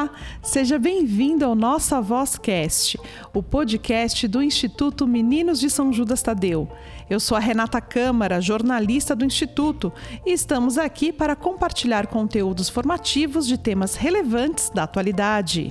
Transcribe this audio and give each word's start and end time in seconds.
Olá, 0.00 0.10
seja 0.40 0.78
bem-vindo 0.78 1.44
ao 1.44 1.54
Nossa 1.54 2.00
Vozcast, 2.00 2.98
o 3.34 3.42
podcast 3.42 4.26
do 4.26 4.42
Instituto 4.42 5.06
Meninos 5.06 5.60
de 5.60 5.68
São 5.68 5.92
Judas 5.92 6.22
Tadeu. 6.22 6.70
Eu 7.10 7.20
sou 7.20 7.36
a 7.36 7.40
Renata 7.40 7.82
Câmara, 7.82 8.40
jornalista 8.40 9.14
do 9.14 9.26
Instituto, 9.26 9.92
e 10.24 10.32
estamos 10.32 10.78
aqui 10.78 11.12
para 11.12 11.36
compartilhar 11.36 12.06
conteúdos 12.06 12.70
formativos 12.70 13.46
de 13.46 13.58
temas 13.58 13.94
relevantes 13.94 14.70
da 14.70 14.84
atualidade. 14.84 15.70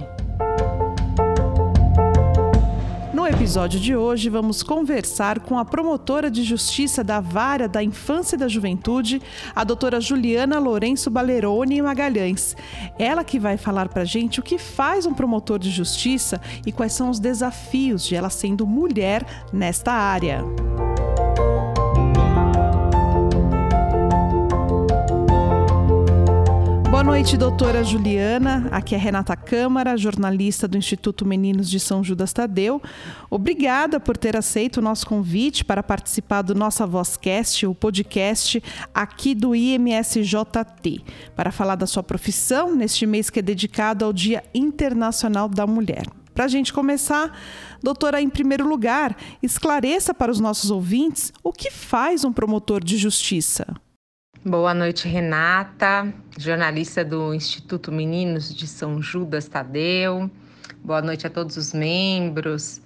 Episódio 3.50 3.80
de 3.80 3.96
hoje, 3.96 4.30
vamos 4.30 4.62
conversar 4.62 5.40
com 5.40 5.58
a 5.58 5.66
promotora 5.66 6.30
de 6.30 6.44
justiça 6.44 7.04
da 7.04 7.20
Vara 7.20 7.68
da 7.68 7.82
Infância 7.82 8.36
e 8.36 8.38
da 8.38 8.48
Juventude, 8.48 9.20
a 9.56 9.64
doutora 9.64 10.00
Juliana 10.00 10.60
Lourenço 10.60 11.10
Baleroni 11.10 11.82
Magalhães. 11.82 12.56
Ela 13.00 13.24
que 13.24 13.40
vai 13.40 13.58
falar 13.58 13.90
para 13.90 14.06
gente 14.06 14.40
o 14.40 14.44
que 14.44 14.60
faz 14.60 15.08
um 15.08 15.16
promotor 15.16 15.58
de 15.58 15.72
justiça 15.72 16.40
e 16.64 16.72
quais 16.72 16.94
são 16.94 17.10
os 17.10 17.20
desafios 17.20 18.06
de 18.06 18.14
ela 18.14 18.30
sendo 18.30 18.68
mulher 18.68 19.26
nesta 19.52 19.94
área. 19.94 20.46
Boa 27.00 27.16
noite, 27.16 27.38
doutora 27.38 27.82
Juliana. 27.82 28.68
Aqui 28.74 28.94
é 28.94 28.98
Renata 28.98 29.34
Câmara, 29.34 29.96
jornalista 29.96 30.68
do 30.68 30.78
Instituto 30.78 31.26
Meninos 31.26 31.70
de 31.70 31.80
São 31.80 32.04
Judas 32.04 32.34
Tadeu. 32.34 32.82
Obrigada 33.30 34.02
por 34.02 34.18
ter 34.18 34.36
aceito 34.36 34.78
o 34.78 34.82
nosso 34.82 35.08
convite 35.08 35.64
para 35.64 35.82
participar 35.82 36.42
do 36.42 36.54
Nossa 36.54 36.86
Vozcast, 36.86 37.66
o 37.66 37.74
podcast 37.74 38.62
aqui 38.94 39.34
do 39.34 39.56
IMSJT, 39.56 41.02
para 41.38 41.54
falar 41.54 41.76
da 41.76 41.88
sua 41.88 42.04
profissão 42.04 42.76
neste 42.76 43.06
mês 43.06 43.30
que 43.30 43.40
é 43.40 43.42
dedicado 43.42 44.04
ao 44.04 44.12
Dia 44.12 44.44
Internacional 44.54 45.48
da 45.48 45.66
Mulher. 45.66 46.04
Para 46.34 46.44
a 46.44 46.50
gente 46.50 46.74
começar, 46.74 47.32
doutora, 47.82 48.22
em 48.22 48.30
primeiro 48.30 48.68
lugar, 48.68 49.16
esclareça 49.42 50.14
para 50.14 50.34
os 50.34 50.42
nossos 50.42 50.70
ouvintes 50.70 51.32
o 51.42 51.54
que 51.54 51.72
faz 51.72 52.26
um 52.26 52.34
promotor 52.34 52.84
de 52.84 52.98
justiça. 52.98 53.66
Boa 54.46 54.74
noite, 54.74 55.06
Renata, 55.06 56.14
jornalista 56.38 57.04
do 57.04 57.34
Instituto 57.34 57.92
Meninos 57.92 58.56
de 58.56 58.68
São 58.68 59.02
Judas 59.02 59.50
Tadeu. 59.50 60.32
Boa 60.82 61.02
noite 61.02 61.28
a 61.28 61.30
todos 61.30 61.58
os 61.58 61.74
membros 61.74 62.82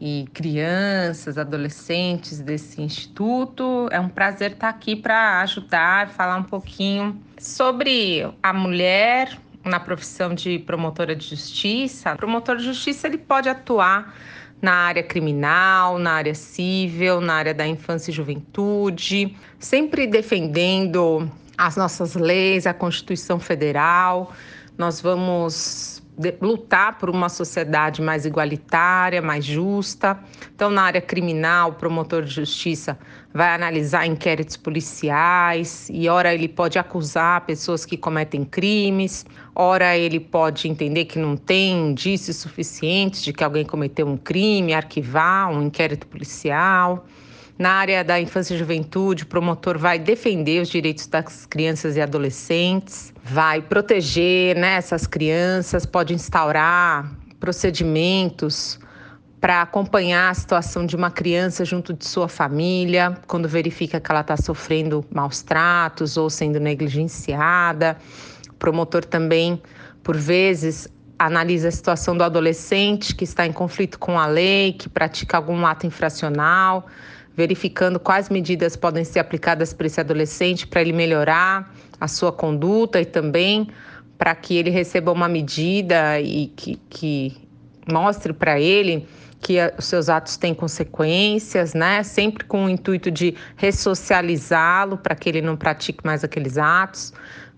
e 0.00 0.28
crianças, 0.32 1.36
adolescentes 1.36 2.38
desse 2.38 2.80
instituto. 2.80 3.88
É 3.90 3.98
um 3.98 4.08
prazer 4.08 4.52
estar 4.52 4.68
aqui 4.68 4.94
para 4.94 5.40
ajudar, 5.40 6.08
falar 6.10 6.36
um 6.36 6.44
pouquinho 6.44 7.20
sobre 7.36 8.24
a 8.40 8.52
mulher 8.52 9.36
na 9.64 9.80
profissão 9.80 10.32
de 10.32 10.60
promotora 10.60 11.16
de 11.16 11.30
justiça. 11.30 12.14
O 12.14 12.16
promotor 12.16 12.58
de 12.58 12.62
justiça 12.62 13.08
ele 13.08 13.18
pode 13.18 13.48
atuar 13.48 14.14
na 14.62 14.72
área 14.72 15.02
criminal, 15.02 15.98
na 15.98 16.12
área 16.12 16.34
civil, 16.34 17.20
na 17.20 17.34
área 17.34 17.52
da 17.52 17.66
infância 17.66 18.12
e 18.12 18.14
juventude, 18.14 19.36
sempre 19.58 20.06
defendendo 20.06 21.28
as 21.58 21.76
nossas 21.76 22.14
leis, 22.14 22.64
a 22.64 22.72
Constituição 22.72 23.40
Federal. 23.40 24.32
Nós 24.78 25.00
vamos 25.00 25.91
lutar 26.40 26.98
por 26.98 27.08
uma 27.08 27.28
sociedade 27.28 28.02
mais 28.02 28.26
igualitária, 28.26 29.22
mais 29.22 29.44
justa. 29.44 30.18
Então, 30.54 30.70
na 30.70 30.82
área 30.82 31.00
criminal, 31.00 31.70
o 31.70 31.72
promotor 31.74 32.22
de 32.22 32.30
justiça 32.30 32.98
vai 33.32 33.54
analisar 33.54 34.06
inquéritos 34.06 34.56
policiais 34.56 35.88
e, 35.90 36.08
ora, 36.08 36.34
ele 36.34 36.48
pode 36.48 36.78
acusar 36.78 37.46
pessoas 37.46 37.86
que 37.86 37.96
cometem 37.96 38.44
crimes, 38.44 39.24
ora, 39.54 39.96
ele 39.96 40.20
pode 40.20 40.68
entender 40.68 41.06
que 41.06 41.18
não 41.18 41.36
tem 41.36 41.90
indícios 41.90 42.36
suficientes 42.36 43.22
de 43.22 43.32
que 43.32 43.42
alguém 43.42 43.64
cometeu 43.64 44.06
um 44.06 44.16
crime, 44.16 44.74
arquivar 44.74 45.50
um 45.50 45.62
inquérito 45.62 46.06
policial. 46.06 47.06
Na 47.58 47.72
área 47.72 48.02
da 48.02 48.18
infância 48.20 48.54
e 48.54 48.58
juventude, 48.58 49.24
o 49.24 49.26
promotor 49.26 49.78
vai 49.78 49.98
defender 49.98 50.62
os 50.62 50.68
direitos 50.68 51.06
das 51.06 51.46
crianças 51.46 51.96
e 51.96 52.00
adolescentes, 52.00 53.12
vai 53.22 53.60
proteger 53.60 54.56
né, 54.56 54.74
essas 54.74 55.06
crianças, 55.06 55.84
pode 55.84 56.14
instaurar 56.14 57.12
procedimentos 57.38 58.78
para 59.40 59.60
acompanhar 59.60 60.30
a 60.30 60.34
situação 60.34 60.86
de 60.86 60.94
uma 60.94 61.10
criança 61.10 61.64
junto 61.64 61.92
de 61.92 62.06
sua 62.06 62.28
família, 62.28 63.18
quando 63.26 63.48
verifica 63.48 64.00
que 64.00 64.10
ela 64.10 64.20
está 64.20 64.36
sofrendo 64.36 65.04
maus 65.10 65.42
tratos 65.42 66.16
ou 66.16 66.30
sendo 66.30 66.60
negligenciada. 66.60 67.98
O 68.48 68.54
promotor 68.54 69.04
também, 69.04 69.60
por 70.02 70.16
vezes, 70.16 70.88
analisa 71.18 71.68
a 71.68 71.72
situação 71.72 72.16
do 72.16 72.22
adolescente 72.22 73.14
que 73.14 73.24
está 73.24 73.44
em 73.44 73.52
conflito 73.52 73.98
com 73.98 74.18
a 74.18 74.26
lei, 74.26 74.72
que 74.72 74.88
pratica 74.88 75.36
algum 75.36 75.66
ato 75.66 75.88
infracional, 75.88 76.86
verificando 77.36 77.98
quais 77.98 78.28
medidas 78.28 78.76
podem 78.76 79.04
ser 79.04 79.18
aplicadas 79.18 79.72
para 79.72 79.86
esse 79.86 80.00
adolescente 80.00 80.66
para 80.66 80.80
ele 80.80 80.92
melhorar 80.92 81.74
a 82.00 82.08
sua 82.08 82.32
conduta 82.32 83.00
e 83.00 83.04
também 83.04 83.68
para 84.18 84.34
que 84.34 84.56
ele 84.56 84.70
receba 84.70 85.10
uma 85.10 85.28
medida 85.28 86.20
e 86.20 86.48
que, 86.48 86.78
que 86.88 87.36
mostre 87.90 88.32
para 88.32 88.60
ele 88.60 89.06
que 89.40 89.56
os 89.76 89.86
seus 89.86 90.08
atos 90.08 90.36
têm 90.36 90.54
consequências, 90.54 91.74
né? 91.74 92.04
Sempre 92.04 92.44
com 92.44 92.66
o 92.66 92.68
intuito 92.68 93.10
de 93.10 93.34
ressocializá-lo 93.56 94.96
para 94.96 95.16
que 95.16 95.28
ele 95.28 95.42
não 95.42 95.56
pratique 95.56 96.06
mais 96.06 96.22
aqueles 96.22 96.56
atos. 96.56 97.12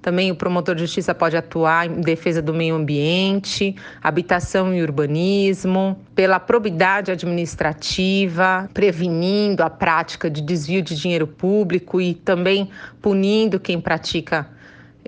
Também 0.05 0.31
o 0.31 0.37
promotor 0.37 0.75
de 0.75 0.83
justiça 0.83 1.15
pode 1.15 1.35
atuar 1.35 1.87
em 1.87 2.03
defesa 2.03 2.43
do 2.43 2.53
meio 2.53 2.75
ambiente, 2.75 3.75
habitação 4.03 4.75
e 4.75 4.83
urbanismo, 4.83 5.99
pela 6.15 6.39
probidade 6.39 7.11
administrativa, 7.11 8.69
prevenindo 8.75 9.63
a 9.63 9.71
prática 9.71 10.29
de 10.29 10.43
desvio 10.43 10.83
de 10.83 10.95
dinheiro 10.95 11.27
público 11.27 12.03
e 12.03 12.13
também 12.13 12.69
punindo 13.01 13.59
quem 13.59 13.81
pratica 13.81 14.47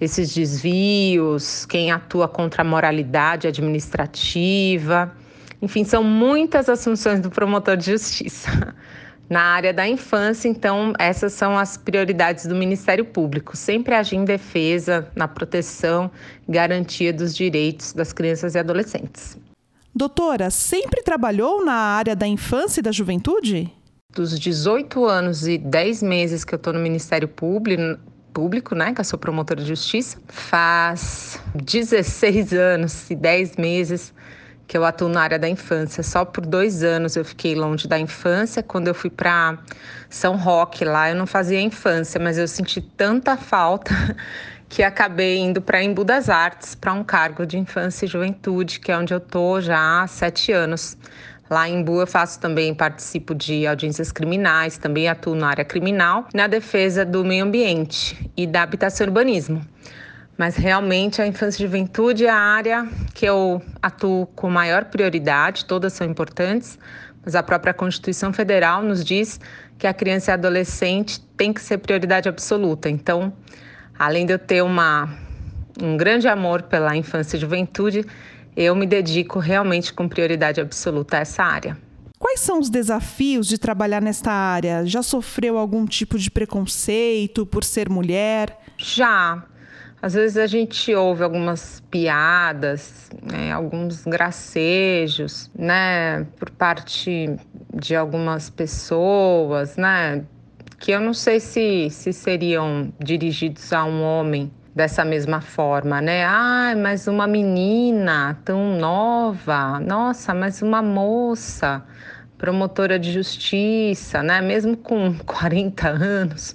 esses 0.00 0.34
desvios, 0.34 1.66
quem 1.66 1.90
atua 1.90 2.26
contra 2.26 2.62
a 2.62 2.64
moralidade 2.64 3.46
administrativa. 3.46 5.12
Enfim, 5.60 5.84
são 5.84 6.02
muitas 6.02 6.70
as 6.70 6.82
funções 6.82 7.20
do 7.20 7.28
promotor 7.28 7.76
de 7.76 7.92
justiça. 7.92 8.74
Na 9.28 9.42
área 9.42 9.72
da 9.72 9.88
infância, 9.88 10.48
então, 10.48 10.92
essas 10.98 11.32
são 11.32 11.58
as 11.58 11.76
prioridades 11.76 12.46
do 12.46 12.54
Ministério 12.54 13.04
Público, 13.04 13.56
sempre 13.56 13.94
agir 13.94 14.16
em 14.16 14.24
defesa, 14.24 15.10
na 15.16 15.26
proteção 15.26 16.10
garantia 16.48 17.12
dos 17.12 17.34
direitos 17.34 17.92
das 17.92 18.12
crianças 18.12 18.54
e 18.54 18.58
adolescentes. 18.58 19.36
Doutora, 19.92 20.50
sempre 20.50 21.02
trabalhou 21.02 21.64
na 21.64 21.72
área 21.72 22.14
da 22.14 22.26
infância 22.26 22.80
e 22.80 22.82
da 22.82 22.92
juventude? 22.92 23.72
Dos 24.14 24.38
18 24.38 25.04
anos 25.04 25.48
e 25.48 25.58
10 25.58 26.02
meses 26.02 26.44
que 26.44 26.54
eu 26.54 26.58
estou 26.58 26.72
no 26.72 26.78
Ministério 26.78 27.26
Público, 27.26 27.98
público, 28.32 28.74
né, 28.74 28.92
que 28.92 29.00
eu 29.00 29.04
sou 29.04 29.18
promotora 29.18 29.62
de 29.62 29.66
justiça, 29.66 30.18
faz 30.28 31.40
16 31.54 32.52
anos 32.52 33.10
e 33.10 33.14
10 33.14 33.56
meses 33.56 34.12
que 34.66 34.76
eu 34.76 34.84
atuo 34.84 35.08
na 35.08 35.22
área 35.22 35.38
da 35.38 35.48
infância. 35.48 36.02
Só 36.02 36.24
por 36.24 36.44
dois 36.44 36.82
anos 36.82 37.16
eu 37.16 37.24
fiquei 37.24 37.54
longe 37.54 37.86
da 37.86 37.98
infância. 37.98 38.62
Quando 38.62 38.88
eu 38.88 38.94
fui 38.94 39.10
para 39.10 39.58
São 40.10 40.36
Roque, 40.36 40.84
lá 40.84 41.10
eu 41.10 41.14
não 41.14 41.26
fazia 41.26 41.60
infância, 41.60 42.20
mas 42.20 42.36
eu 42.36 42.48
senti 42.48 42.80
tanta 42.80 43.36
falta 43.36 43.94
que 44.68 44.82
acabei 44.82 45.38
indo 45.38 45.62
para 45.62 45.82
Embu 45.82 46.04
das 46.04 46.28
Artes, 46.28 46.74
para 46.74 46.92
um 46.92 47.04
cargo 47.04 47.46
de 47.46 47.56
infância 47.56 48.04
e 48.04 48.08
juventude, 48.08 48.80
que 48.80 48.90
é 48.90 48.98
onde 48.98 49.14
eu 49.14 49.20
tô 49.20 49.60
já 49.60 50.02
há 50.02 50.06
sete 50.06 50.50
anos. 50.50 50.96
Lá 51.48 51.68
em 51.68 51.80
Embu 51.80 52.00
eu 52.00 52.06
faço 52.08 52.40
também, 52.40 52.74
participo 52.74 53.32
de 53.32 53.68
audiências 53.68 54.10
criminais, 54.10 54.78
também 54.78 55.08
atuo 55.08 55.36
na 55.36 55.48
área 55.48 55.64
criminal, 55.64 56.26
na 56.34 56.48
defesa 56.48 57.04
do 57.04 57.24
meio 57.24 57.44
ambiente 57.44 58.28
e 58.36 58.48
da 58.48 58.62
habitação 58.62 59.06
e 59.06 59.08
urbanismo. 59.08 59.64
Mas 60.36 60.56
realmente 60.56 61.22
a 61.22 61.26
infância 61.26 61.62
e 61.62 61.66
juventude 61.66 62.26
é 62.26 62.30
a 62.30 62.36
área 62.36 62.86
que 63.14 63.24
eu 63.24 63.62
atuo 63.80 64.26
com 64.26 64.50
maior 64.50 64.84
prioridade, 64.84 65.64
todas 65.64 65.94
são 65.94 66.06
importantes, 66.06 66.78
mas 67.24 67.34
a 67.34 67.42
própria 67.42 67.72
Constituição 67.72 68.32
Federal 68.32 68.82
nos 68.82 69.04
diz 69.04 69.40
que 69.78 69.86
a 69.86 69.94
criança 69.94 70.30
e 70.30 70.32
a 70.32 70.34
adolescente 70.34 71.20
tem 71.36 71.52
que 71.52 71.60
ser 71.60 71.78
prioridade 71.78 72.28
absoluta. 72.28 72.88
Então, 72.90 73.32
além 73.98 74.26
de 74.26 74.32
eu 74.34 74.38
ter 74.38 74.62
uma, 74.62 75.08
um 75.82 75.96
grande 75.96 76.28
amor 76.28 76.62
pela 76.62 76.94
infância 76.94 77.36
e 77.36 77.40
juventude, 77.40 78.04
eu 78.56 78.74
me 78.74 78.86
dedico 78.86 79.38
realmente 79.38 79.92
com 79.92 80.08
prioridade 80.08 80.60
absoluta 80.60 81.16
a 81.16 81.20
essa 81.20 81.42
área. 81.42 81.76
Quais 82.18 82.40
são 82.40 82.58
os 82.58 82.70
desafios 82.70 83.46
de 83.46 83.58
trabalhar 83.58 84.00
nesta 84.00 84.32
área? 84.32 84.86
Já 84.86 85.02
sofreu 85.02 85.58
algum 85.58 85.84
tipo 85.84 86.18
de 86.18 86.30
preconceito 86.30 87.44
por 87.44 87.62
ser 87.62 87.90
mulher? 87.90 88.58
Já. 88.78 89.44
Às 90.00 90.14
vezes 90.14 90.36
a 90.36 90.46
gente 90.46 90.94
ouve 90.94 91.24
algumas 91.24 91.82
piadas, 91.90 93.10
né, 93.22 93.52
alguns 93.52 94.04
gracejos, 94.04 95.50
né, 95.58 96.24
por 96.38 96.50
parte 96.50 97.34
de 97.74 97.96
algumas 97.96 98.50
pessoas, 98.50 99.76
né, 99.76 100.24
que 100.78 100.92
eu 100.92 101.00
não 101.00 101.14
sei 101.14 101.40
se, 101.40 101.88
se 101.90 102.12
seriam 102.12 102.92
dirigidos 103.00 103.72
a 103.72 103.84
um 103.84 104.02
homem, 104.02 104.52
dessa 104.76 105.06
mesma 105.06 105.40
forma, 105.40 106.02
né? 106.02 106.22
Ai, 106.26 106.74
ah, 106.74 106.76
mas 106.76 107.08
uma 107.08 107.26
menina 107.26 108.38
tão 108.44 108.76
nova, 108.78 109.80
nossa, 109.80 110.34
mas 110.34 110.60
uma 110.60 110.82
moça 110.82 111.82
promotora 112.36 112.98
de 112.98 113.10
justiça, 113.10 114.22
né? 114.22 114.42
Mesmo 114.42 114.76
com 114.76 115.14
40 115.24 115.88
anos, 115.88 116.54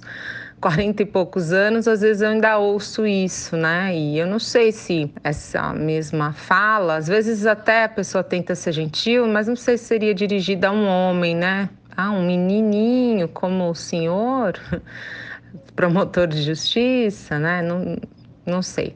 40 0.62 1.02
e 1.02 1.06
poucos 1.06 1.52
anos, 1.52 1.88
às 1.88 2.02
vezes 2.02 2.22
eu 2.22 2.28
ainda 2.28 2.56
ouço 2.56 3.04
isso, 3.04 3.56
né? 3.56 3.92
E 3.96 4.16
eu 4.16 4.28
não 4.28 4.38
sei 4.38 4.70
se 4.70 5.12
essa 5.24 5.72
mesma 5.74 6.32
fala, 6.32 6.96
às 6.96 7.08
vezes 7.08 7.46
até 7.46 7.82
a 7.82 7.88
pessoa 7.88 8.22
tenta 8.22 8.54
ser 8.54 8.70
gentil, 8.70 9.26
mas 9.26 9.48
não 9.48 9.56
sei 9.56 9.76
se 9.76 9.86
seria 9.86 10.14
dirigida 10.14 10.68
a 10.68 10.70
um 10.70 10.86
homem, 10.86 11.34
né? 11.34 11.68
Ah, 11.96 12.12
um 12.12 12.24
menininho 12.24 13.26
como 13.26 13.68
o 13.68 13.74
senhor, 13.74 14.52
promotor 15.74 16.28
de 16.28 16.40
justiça, 16.40 17.40
né? 17.40 17.60
Não, 17.60 17.96
não 18.46 18.62
sei. 18.62 18.94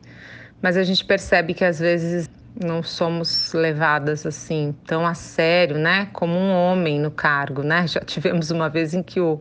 Mas 0.62 0.76
a 0.76 0.84
gente 0.84 1.04
percebe 1.04 1.52
que 1.52 1.64
às 1.64 1.80
vezes 1.80 2.30
não 2.64 2.80
somos 2.80 3.52
levadas 3.52 4.24
assim 4.24 4.72
tão 4.86 5.04
a 5.04 5.14
sério, 5.14 5.76
né, 5.76 6.08
como 6.12 6.32
um 6.32 6.52
homem 6.52 7.00
no 7.00 7.10
cargo, 7.10 7.64
né? 7.64 7.86
Já 7.90 8.00
tivemos 8.00 8.52
uma 8.52 8.68
vez 8.68 8.94
em 8.94 9.02
que 9.02 9.20
o 9.20 9.40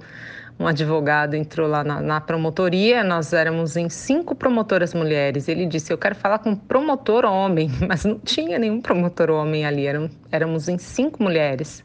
um 0.58 0.68
advogado 0.68 1.36
entrou 1.36 1.68
lá 1.68 1.84
na, 1.84 2.00
na, 2.00 2.22
promotoria, 2.22 3.04
nós 3.04 3.34
éramos 3.34 3.76
em 3.76 3.90
cinco 3.90 4.34
promotoras 4.34 4.94
mulheres. 4.94 5.50
Ele 5.50 5.66
disse: 5.66 5.92
Eu 5.92 5.98
quero 5.98 6.16
falar 6.16 6.40
com 6.40 6.52
um 6.52 6.56
promotor 6.56 7.26
homem, 7.26 7.70
mas 7.88 8.06
não 8.06 8.18
tinha 8.18 8.58
nenhum 8.58 8.82
promotor 8.82 9.30
homem 9.30 9.66
ali, 9.66 9.86
Eram, 9.86 10.10
éramos 10.32 10.70
em 10.70 10.78
cinco 10.78 11.22
mulheres. 11.22 11.84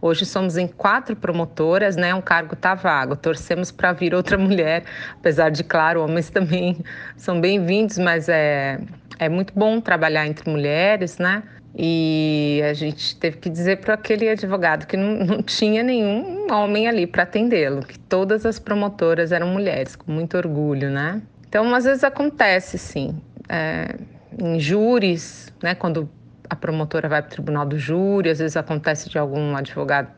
Hoje 0.00 0.26
somos 0.26 0.58
em 0.58 0.66
quatro 0.66 1.16
promotoras, 1.16 1.96
né? 1.96 2.14
Um 2.14 2.20
cargo 2.20 2.52
está 2.52 2.74
vago. 2.74 3.16
Torcemos 3.16 3.72
para 3.72 3.92
vir 3.92 4.14
outra 4.14 4.36
mulher, 4.38 4.84
apesar 5.14 5.50
de, 5.50 5.64
claro, 5.64 6.02
homens 6.02 6.28
também 6.28 6.84
são 7.16 7.40
bem-vindos, 7.40 7.96
mas 7.96 8.28
é, 8.28 8.78
é 9.18 9.28
muito 9.28 9.54
bom 9.56 9.80
trabalhar 9.80 10.26
entre 10.26 10.50
mulheres, 10.50 11.16
né? 11.16 11.42
E 11.76 12.60
a 12.68 12.74
gente 12.74 13.16
teve 13.16 13.38
que 13.38 13.48
dizer 13.48 13.78
para 13.78 13.94
aquele 13.94 14.28
advogado 14.28 14.86
que 14.86 14.96
não, 14.96 15.24
não 15.24 15.42
tinha 15.42 15.82
nenhum 15.82 16.52
homem 16.52 16.86
ali 16.86 17.06
para 17.06 17.22
atendê-lo, 17.22 17.82
que 17.82 17.98
todas 17.98 18.44
as 18.44 18.58
promotoras 18.58 19.32
eram 19.32 19.48
mulheres, 19.48 19.96
com 19.96 20.12
muito 20.12 20.36
orgulho, 20.36 20.90
né? 20.90 21.22
Então, 21.48 21.74
às 21.74 21.84
vezes 21.84 22.04
acontece, 22.04 22.76
sim, 22.76 23.18
é, 23.48 23.94
em 24.38 24.60
júris, 24.60 25.52
né? 25.62 25.74
Quando 25.74 26.08
a 26.48 26.56
promotora 26.56 27.08
vai 27.08 27.22
para 27.22 27.28
o 27.28 27.30
tribunal 27.32 27.64
do 27.64 27.78
júri, 27.78 28.28
às 28.28 28.38
vezes 28.38 28.56
acontece 28.56 29.08
de 29.08 29.18
algum 29.18 29.56
advogado 29.56 30.08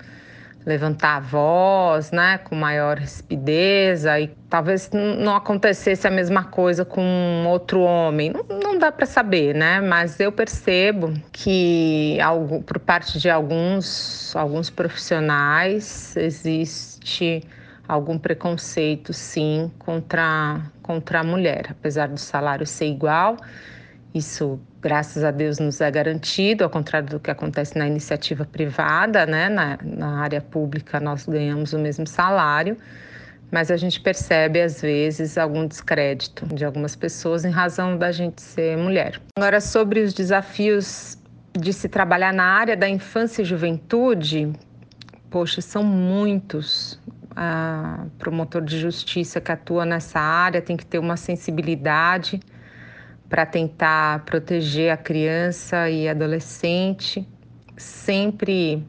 levantar 0.67 1.17
a 1.17 1.21
voz, 1.21 2.11
né, 2.11 2.39
com 2.39 2.55
maior 2.55 2.99
rispideza 2.99 4.19
e 4.19 4.29
talvez 4.49 4.91
não 4.93 5.37
acontecesse 5.37 6.07
a 6.07 6.11
mesma 6.11 6.45
coisa 6.45 6.85
com 6.85 7.45
outro 7.47 7.81
homem. 7.81 8.33
Não, 8.33 8.64
não 8.75 8.81
dá 8.81 8.93
para 8.93 9.07
saber, 9.07 9.55
né? 9.55 9.81
Mas 9.81 10.19
eu 10.19 10.33
percebo 10.33 11.15
que 11.33 12.19
algo, 12.21 12.63
por 12.63 12.79
parte 12.79 13.19
de 13.19 13.31
alguns 13.31 14.35
alguns 14.35 14.69
profissionais 14.69 16.17
existe 16.17 17.43
algum 17.87 18.19
preconceito, 18.19 19.13
sim, 19.13 19.71
contra 19.79 20.61
contra 20.83 21.21
a 21.21 21.25
mulher, 21.25 21.69
apesar 21.71 22.09
do 22.09 22.19
salário 22.19 22.67
ser 22.67 22.87
igual. 22.87 23.37
Isso 24.13 24.61
graças 24.83 25.25
a 25.25 25.31
Deus, 25.31 25.59
nos 25.59 25.81
é 25.81 25.91
garantido, 25.91 26.63
ao 26.63 26.69
contrário 26.69 27.09
do 27.09 27.19
que 27.19 27.31
acontece 27.31 27.79
na 27.79 27.87
iniciativa 27.87 28.45
privada, 28.45 29.25
né? 29.25 29.49
na, 29.49 29.79
na 29.83 30.21
área 30.21 30.43
pública 30.43 31.01
nós 31.01 31.27
ganhamos 31.27 31.73
o 31.73 31.79
mesmo 31.79 32.07
salário, 32.07 32.77
mas 33.51 33.71
a 33.71 33.77
gente 33.77 34.01
percebe 34.01 34.61
às 34.61 34.81
vezes 34.81 35.39
algum 35.39 35.67
descrédito 35.67 36.47
de 36.47 36.65
algumas 36.65 36.97
pessoas 36.97 37.45
em 37.45 37.51
razão 37.51 37.97
da 37.97 38.11
gente 38.11 38.43
ser 38.43 38.77
mulher. 38.77 39.21
Agora, 39.37 39.61
sobre 39.61 40.01
os 40.01 40.13
desafios 40.13 41.19
de 41.59 41.73
se 41.73 41.89
trabalhar 41.89 42.33
na 42.33 42.45
área 42.45 42.77
da 42.77 42.89
infância 42.89 43.43
e 43.43 43.45
juventude, 43.45 44.53
poxa, 45.31 45.61
são 45.61 45.83
muitos. 45.83 46.99
A 47.37 48.07
promotor 48.17 48.63
de 48.63 48.79
justiça 48.79 49.41
que 49.41 49.51
atua 49.51 49.85
nessa 49.85 50.21
área 50.21 50.63
tem 50.63 50.77
que 50.77 50.87
ter 50.87 51.01
uma 51.01 51.17
sensibilidade 51.17 52.39
para 53.29 53.45
tentar 53.45 54.25
proteger 54.25 54.93
a 54.93 54.97
criança 54.97 55.91
e 55.91 56.09
adolescente, 56.09 57.27
sempre 57.77 58.87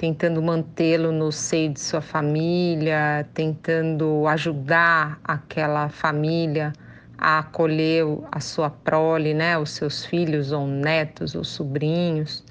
tentando 0.00 0.40
mantê-lo 0.40 1.12
no 1.12 1.30
seio 1.30 1.74
de 1.74 1.78
sua 1.78 2.00
família, 2.00 3.28
tentando 3.34 4.26
ajudar 4.26 5.20
aquela 5.22 5.90
família 5.90 6.72
a 7.18 7.40
acolher 7.40 8.06
a 8.32 8.40
sua 8.40 8.70
prole, 8.70 9.34
né, 9.34 9.58
os 9.58 9.72
seus 9.72 10.06
filhos 10.06 10.52
ou 10.52 10.66
netos 10.66 11.34
ou 11.34 11.44
sobrinhos, 11.44 12.42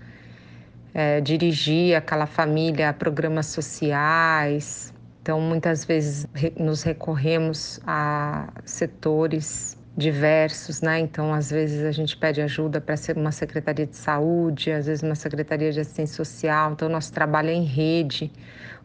é, 0.93 1.19
dirigir 1.21 1.95
aquela 1.95 2.27
família 2.27 2.89
a 2.89 2.93
programas 2.93 3.47
sociais. 3.47 4.93
Então, 5.23 5.41
muitas 5.41 5.83
vezes 5.83 6.27
nos 6.55 6.83
recorremos 6.83 7.79
a 7.87 8.47
setores 8.63 9.75
diversos, 9.99 10.81
né? 10.81 10.99
Então, 10.99 11.33
às 11.33 11.51
vezes 11.51 11.83
a 11.83 11.91
gente 11.91 12.17
pede 12.17 12.41
ajuda 12.41 12.81
para 12.81 12.97
ser 12.97 13.17
uma 13.17 13.31
secretaria 13.31 13.85
de 13.85 13.95
saúde, 13.97 14.71
às 14.71 14.87
vezes 14.87 15.03
uma 15.03 15.15
secretaria 15.15 15.71
de 15.71 15.79
assistência 15.79 16.15
social. 16.15 16.71
Então, 16.71 16.89
nosso 16.89 17.11
trabalho 17.13 17.49
é 17.49 17.53
em 17.53 17.65
rede. 17.65 18.31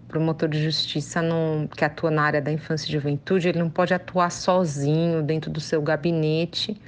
O 0.05 0.07
promotor 0.09 0.49
de 0.49 0.63
justiça 0.63 1.23
não, 1.23 1.69
que 1.69 1.85
atua 1.85 2.11
na 2.11 2.23
área 2.23 2.43
da 2.43 2.53
infância 2.53 2.89
e 2.89 2.93
juventude, 2.93 3.49
ele 3.49 3.59
não 3.59 3.71
pode 3.71 3.95
atuar 3.95 4.31
sozinho 4.31 5.23
dentro 5.23 5.51
do 5.51 5.61
seu 5.61 5.81
gabinete, 5.81 6.79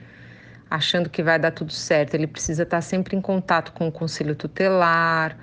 achando 0.71 1.09
que 1.09 1.23
vai 1.23 1.39
dar 1.39 1.53
tudo 1.53 1.73
certo. 1.73 2.15
Ele 2.15 2.27
precisa 2.27 2.65
estar 2.65 2.81
sempre 2.83 3.17
em 3.17 3.21
contato 3.21 3.73
com 3.73 3.89
o 3.89 3.93
conselho 3.93 4.35
tutelar, 4.35 5.39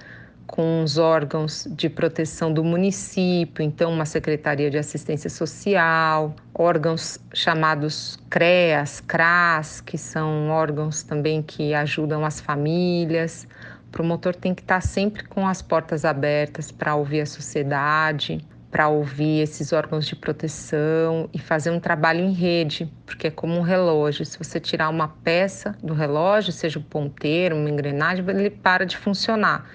com 0.53 0.83
os 0.83 0.99
órgãos 0.99 1.67
de 1.71 1.89
proteção 1.89 2.53
do 2.53 2.63
município, 2.63 3.63
então 3.63 3.91
uma 3.91 4.05
secretaria 4.05 4.69
de 4.69 4.77
assistência 4.77 5.27
social, 5.27 6.35
órgãos 6.53 7.19
chamados 7.33 8.19
CREAS, 8.29 8.99
CRAS, 8.99 9.81
que 9.81 9.97
são 9.97 10.51
órgãos 10.51 11.01
também 11.01 11.41
que 11.41 11.73
ajudam 11.73 12.23
as 12.23 12.39
famílias. 12.39 13.47
O 13.87 13.91
promotor 13.91 14.35
tem 14.35 14.53
que 14.53 14.61
estar 14.61 14.81
sempre 14.81 15.23
com 15.23 15.47
as 15.47 15.59
portas 15.59 16.05
abertas 16.05 16.71
para 16.71 16.93
ouvir 16.93 17.21
a 17.21 17.25
sociedade, 17.25 18.45
para 18.69 18.87
ouvir 18.89 19.41
esses 19.41 19.73
órgãos 19.73 20.05
de 20.05 20.15
proteção 20.15 21.27
e 21.33 21.39
fazer 21.39 21.71
um 21.71 21.79
trabalho 21.79 22.19
em 22.19 22.31
rede, 22.31 22.91
porque 23.07 23.25
é 23.25 23.31
como 23.31 23.55
um 23.55 23.61
relógio. 23.61 24.23
Se 24.23 24.37
você 24.37 24.59
tirar 24.59 24.89
uma 24.89 25.07
peça 25.07 25.75
do 25.81 25.95
relógio, 25.95 26.51
seja 26.51 26.77
um 26.77 26.83
ponteiro, 26.83 27.55
uma 27.55 27.71
engrenagem, 27.71 28.23
ele 28.29 28.51
para 28.51 28.85
de 28.85 28.97
funcionar. 28.97 29.67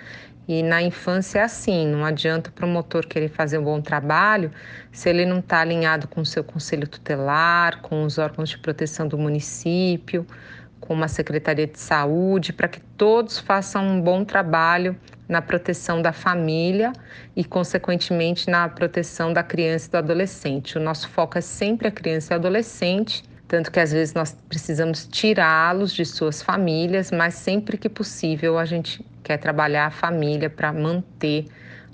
E 0.49 0.63
na 0.63 0.83
infância 0.83 1.41
é 1.41 1.43
assim, 1.43 1.87
não 1.87 2.07
adianta 2.07 2.49
o 2.49 2.53
promotor 2.55 3.07
querer 3.07 3.29
fazer 3.29 3.59
um 3.59 3.65
bom 3.65 3.83
trabalho 3.83 4.51
se 4.91 5.11
ele 5.11 5.27
não 5.27 5.41
está 5.41 5.61
alinhado 5.61 6.09
com 6.09 6.23
o 6.23 6.27
seu 6.27 6.43
conselho 6.43 6.89
tutelar, 6.89 7.83
com 7.83 8.03
os 8.03 8.17
órgãos 8.17 8.49
de 8.49 8.57
proteção 8.57 9.07
do 9.07 9.19
município, 9.19 10.27
com 10.81 10.95
uma 10.95 11.07
secretaria 11.07 11.67
de 11.67 11.79
saúde, 11.79 12.55
para 12.55 12.67
que 12.67 12.81
todos 12.97 13.39
façam 13.39 13.87
um 13.87 14.01
bom 14.01 14.25
trabalho 14.25 14.97
na 15.29 15.43
proteção 15.43 16.01
da 16.01 16.15
família 16.15 16.95
e, 17.37 17.45
consequentemente, 17.45 18.49
na 18.49 18.67
proteção 18.71 19.35
da 19.35 19.43
criança 19.43 19.89
e 19.89 19.91
do 19.91 19.99
adolescente. 19.99 20.79
O 20.79 20.81
nosso 20.81 21.11
foco 21.11 21.37
é 21.37 21.43
sempre 21.43 21.89
a 21.89 21.91
criança 21.91 22.33
e 22.33 22.35
o 22.35 22.39
adolescente, 22.39 23.23
tanto 23.49 23.73
que 23.73 23.81
às 23.81 23.91
vezes 23.91 24.13
nós 24.13 24.37
precisamos 24.49 25.09
tirá-los 25.11 25.95
de 25.95 26.05
suas 26.05 26.43
famílias, 26.43 27.11
mas 27.11 27.35
sempre 27.35 27.79
que 27.79 27.89
possível 27.89 28.59
a 28.59 28.67
gente 28.67 29.05
quer 29.25 29.39
trabalhar 29.39 29.87
a 29.87 29.91
família 29.91 30.51
para 30.51 30.71
manter 30.71 31.47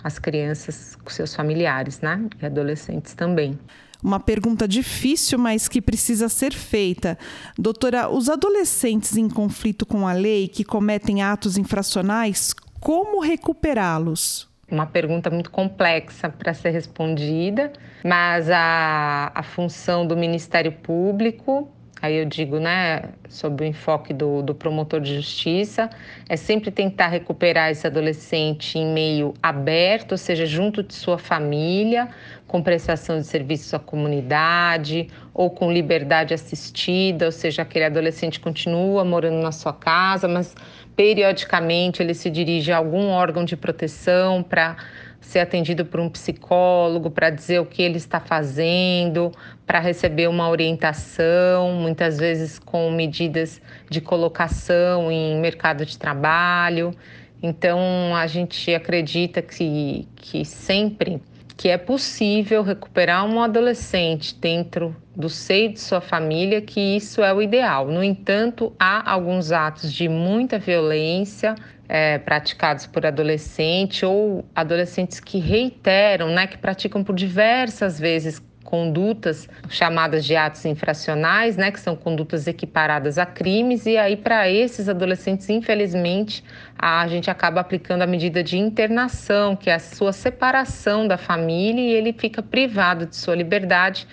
as 0.02 0.18
crianças 0.18 0.96
com 0.96 1.08
seus 1.08 1.34
familiares, 1.34 2.00
né? 2.00 2.28
E 2.42 2.44
adolescentes 2.44 3.14
também. 3.14 3.58
Uma 4.02 4.20
pergunta 4.20 4.68
difícil, 4.68 5.38
mas 5.38 5.66
que 5.66 5.80
precisa 5.80 6.28
ser 6.28 6.52
feita. 6.52 7.16
Doutora, 7.56 8.11
os 8.11 8.28
adolescentes 8.28 9.16
em 9.16 9.30
conflito 9.30 9.87
com 9.87 10.06
a 10.06 10.12
lei 10.12 10.46
que 10.46 10.62
cometem 10.62 11.23
atos 11.23 11.56
infracionais, 11.56 12.52
como 12.80 13.20
recuperá-los? 13.20 14.52
Uma 14.74 14.86
pergunta 14.86 15.30
muito 15.30 15.52
complexa 15.52 16.28
para 16.28 16.52
ser 16.52 16.70
respondida, 16.70 17.72
mas 18.04 18.50
a, 18.50 19.30
a 19.32 19.42
função 19.44 20.04
do 20.04 20.16
Ministério 20.16 20.72
Público 20.72 21.72
aí 22.02 22.16
eu 22.16 22.24
digo, 22.24 22.58
né, 22.58 23.10
sobre 23.28 23.64
o 23.64 23.68
enfoque 23.68 24.12
do, 24.12 24.42
do 24.42 24.54
promotor 24.54 25.00
de 25.00 25.14
justiça, 25.14 25.88
é 26.28 26.36
sempre 26.36 26.70
tentar 26.70 27.08
recuperar 27.08 27.70
esse 27.70 27.86
adolescente 27.86 28.78
em 28.78 28.92
meio 28.92 29.34
aberto, 29.42 30.12
ou 30.12 30.18
seja, 30.18 30.44
junto 30.44 30.82
de 30.82 30.94
sua 30.94 31.18
família, 31.18 32.08
com 32.46 32.62
prestação 32.62 33.18
de 33.18 33.26
serviços 33.26 33.72
à 33.72 33.78
comunidade, 33.78 35.08
ou 35.32 35.50
com 35.50 35.72
liberdade 35.72 36.34
assistida, 36.34 37.26
ou 37.26 37.32
seja, 37.32 37.62
aquele 37.62 37.86
adolescente 37.86 38.38
continua 38.38 39.04
morando 39.04 39.42
na 39.42 39.52
sua 39.52 39.72
casa, 39.72 40.28
mas 40.28 40.54
periodicamente 40.94 42.02
ele 42.02 42.14
se 42.14 42.30
dirige 42.30 42.70
a 42.70 42.76
algum 42.76 43.08
órgão 43.08 43.44
de 43.44 43.56
proteção 43.56 44.42
para 44.42 44.76
ser 45.24 45.40
atendido 45.40 45.84
por 45.84 46.00
um 46.00 46.08
psicólogo 46.08 47.10
para 47.10 47.30
dizer 47.30 47.60
o 47.60 47.66
que 47.66 47.82
ele 47.82 47.96
está 47.96 48.20
fazendo, 48.20 49.32
para 49.66 49.80
receber 49.80 50.28
uma 50.28 50.48
orientação, 50.48 51.72
muitas 51.72 52.18
vezes 52.18 52.58
com 52.58 52.90
medidas 52.90 53.60
de 53.88 54.00
colocação 54.00 55.10
em 55.10 55.40
mercado 55.40 55.84
de 55.84 55.98
trabalho. 55.98 56.94
Então, 57.42 58.14
a 58.14 58.26
gente 58.26 58.74
acredita 58.74 59.42
que, 59.42 60.06
que 60.16 60.44
sempre 60.44 61.20
que 61.56 61.68
é 61.68 61.78
possível 61.78 62.62
recuperar 62.62 63.24
um 63.24 63.40
adolescente 63.40 64.34
dentro 64.34 64.94
do 65.14 65.28
seio 65.28 65.72
de 65.72 65.80
sua 65.80 66.00
família, 66.00 66.60
que 66.60 66.80
isso 66.80 67.22
é 67.22 67.32
o 67.32 67.40
ideal. 67.40 67.86
No 67.86 68.02
entanto, 68.02 68.72
há 68.78 69.10
alguns 69.10 69.52
atos 69.52 69.92
de 69.92 70.08
muita 70.08 70.58
violência 70.58 71.54
é, 71.88 72.18
praticados 72.18 72.86
por 72.86 73.04
adolescentes 73.04 74.02
ou 74.02 74.44
adolescentes 74.54 75.20
que 75.20 75.38
reiteram, 75.38 76.28
né, 76.28 76.46
que 76.46 76.58
praticam 76.58 77.04
por 77.04 77.14
diversas 77.14 77.98
vezes 77.98 78.42
condutas 78.64 79.48
chamadas 79.68 80.24
de 80.24 80.34
atos 80.34 80.64
infracionais, 80.64 81.56
né, 81.56 81.70
que 81.70 81.78
são 81.78 81.94
condutas 81.94 82.46
equiparadas 82.46 83.18
a 83.18 83.26
crimes, 83.26 83.86
e 83.86 83.96
aí 83.96 84.16
para 84.16 84.50
esses 84.50 84.88
adolescentes, 84.88 85.48
infelizmente, 85.50 86.42
a 86.76 87.06
gente 87.06 87.30
acaba 87.30 87.60
aplicando 87.60 88.02
a 88.02 88.06
medida 88.06 88.42
de 88.42 88.58
internação, 88.58 89.54
que 89.54 89.70
é 89.70 89.74
a 89.74 89.78
sua 89.78 90.12
separação 90.12 91.06
da 91.06 91.18
família 91.18 91.82
e 91.82 91.92
ele 91.92 92.12
fica 92.12 92.42
privado 92.42 93.06
de 93.06 93.14
sua 93.14 93.34
liberdade 93.34 94.08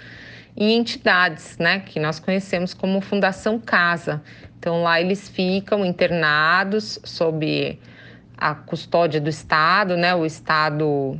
em 0.55 0.77
entidades, 0.77 1.57
né, 1.57 1.79
que 1.79 1.99
nós 1.99 2.19
conhecemos 2.19 2.73
como 2.73 3.01
Fundação 3.01 3.59
Casa. 3.59 4.21
Então 4.59 4.83
lá 4.83 5.01
eles 5.01 5.27
ficam 5.29 5.85
internados 5.85 6.99
sob 7.03 7.79
a 8.37 8.55
custódia 8.55 9.21
do 9.21 9.29
Estado, 9.29 9.95
né? 9.95 10.15
O 10.15 10.25
Estado 10.25 11.17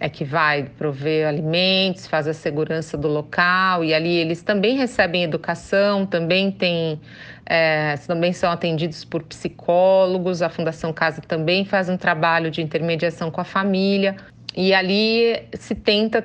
é 0.00 0.08
que 0.08 0.24
vai 0.24 0.64
prover 0.76 1.26
alimentos, 1.26 2.06
faz 2.06 2.26
a 2.26 2.34
segurança 2.34 2.98
do 2.98 3.08
local 3.08 3.84
e 3.84 3.94
ali 3.94 4.16
eles 4.16 4.42
também 4.42 4.76
recebem 4.76 5.22
educação, 5.22 6.04
também 6.04 6.50
tem, 6.50 7.00
é, 7.46 7.96
também 8.06 8.32
são 8.32 8.50
atendidos 8.50 9.04
por 9.04 9.22
psicólogos. 9.22 10.42
A 10.42 10.48
Fundação 10.48 10.92
Casa 10.92 11.20
também 11.20 11.64
faz 11.64 11.88
um 11.88 11.96
trabalho 11.96 12.50
de 12.50 12.60
intermediação 12.60 13.30
com 13.30 13.40
a 13.40 13.44
família 13.44 14.16
e 14.56 14.74
ali 14.74 15.42
se 15.54 15.74
tenta 15.74 16.24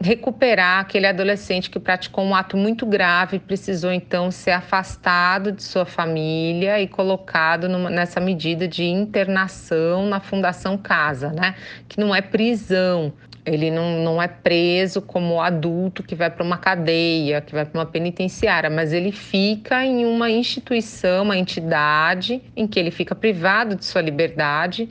recuperar 0.00 0.80
aquele 0.80 1.06
adolescente 1.06 1.70
que 1.70 1.80
praticou 1.80 2.24
um 2.24 2.34
ato 2.34 2.56
muito 2.56 2.84
grave, 2.84 3.38
precisou 3.38 3.90
então 3.90 4.30
ser 4.30 4.50
afastado 4.50 5.50
de 5.52 5.62
sua 5.62 5.86
família 5.86 6.80
e 6.80 6.86
colocado 6.86 7.68
numa, 7.68 7.88
nessa 7.88 8.20
medida 8.20 8.68
de 8.68 8.84
internação 8.84 10.06
na 10.06 10.20
Fundação 10.20 10.76
Casa, 10.76 11.30
né? 11.32 11.54
Que 11.88 11.98
não 11.98 12.14
é 12.14 12.20
prisão. 12.20 13.12
Ele 13.44 13.70
não, 13.70 14.02
não 14.02 14.20
é 14.20 14.26
preso 14.26 15.00
como 15.00 15.40
adulto 15.40 16.02
que 16.02 16.16
vai 16.16 16.28
para 16.28 16.42
uma 16.42 16.58
cadeia, 16.58 17.40
que 17.40 17.54
vai 17.54 17.64
para 17.64 17.78
uma 17.78 17.86
penitenciária, 17.86 18.68
mas 18.68 18.92
ele 18.92 19.12
fica 19.12 19.84
em 19.84 20.04
uma 20.04 20.28
instituição, 20.28 21.22
uma 21.22 21.38
entidade 21.38 22.42
em 22.56 22.66
que 22.66 22.78
ele 22.78 22.90
fica 22.90 23.14
privado 23.14 23.76
de 23.76 23.84
sua 23.84 24.02
liberdade 24.02 24.88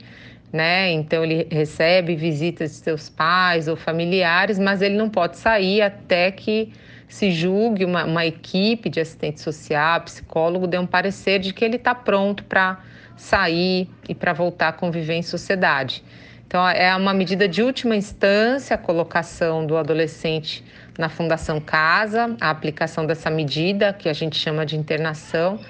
né? 0.56 0.90
Então 0.90 1.22
ele 1.22 1.46
recebe 1.50 2.16
visitas 2.16 2.70
de 2.70 2.76
seus 2.78 3.08
pais 3.10 3.68
ou 3.68 3.76
familiares, 3.76 4.58
mas 4.58 4.80
ele 4.80 4.96
não 4.96 5.10
pode 5.10 5.36
sair 5.36 5.82
até 5.82 6.30
que 6.30 6.72
se 7.06 7.30
julgue 7.30 7.84
uma, 7.84 8.04
uma 8.04 8.26
equipe 8.26 8.88
de 8.88 8.98
assistente 8.98 9.40
social, 9.40 10.00
psicólogo, 10.00 10.66
dê 10.66 10.78
um 10.78 10.86
parecer 10.86 11.38
de 11.38 11.52
que 11.52 11.64
ele 11.64 11.76
está 11.76 11.94
pronto 11.94 12.42
para 12.44 12.80
sair 13.16 13.88
e 14.08 14.14
para 14.14 14.32
voltar 14.32 14.68
a 14.68 14.72
conviver 14.72 15.14
em 15.14 15.22
sociedade. 15.22 16.02
Então 16.46 16.66
é 16.66 16.94
uma 16.96 17.12
medida 17.12 17.46
de 17.46 17.62
última 17.62 17.94
instância 17.94 18.74
a 18.74 18.78
colocação 18.78 19.66
do 19.66 19.76
adolescente 19.76 20.64
na 20.98 21.08
Fundação 21.08 21.60
Casa, 21.60 22.34
a 22.40 22.50
aplicação 22.50 23.04
dessa 23.04 23.28
medida 23.28 23.92
que 23.92 24.08
a 24.08 24.12
gente 24.12 24.36
chama 24.38 24.64
de 24.64 24.76
internação 24.76 25.60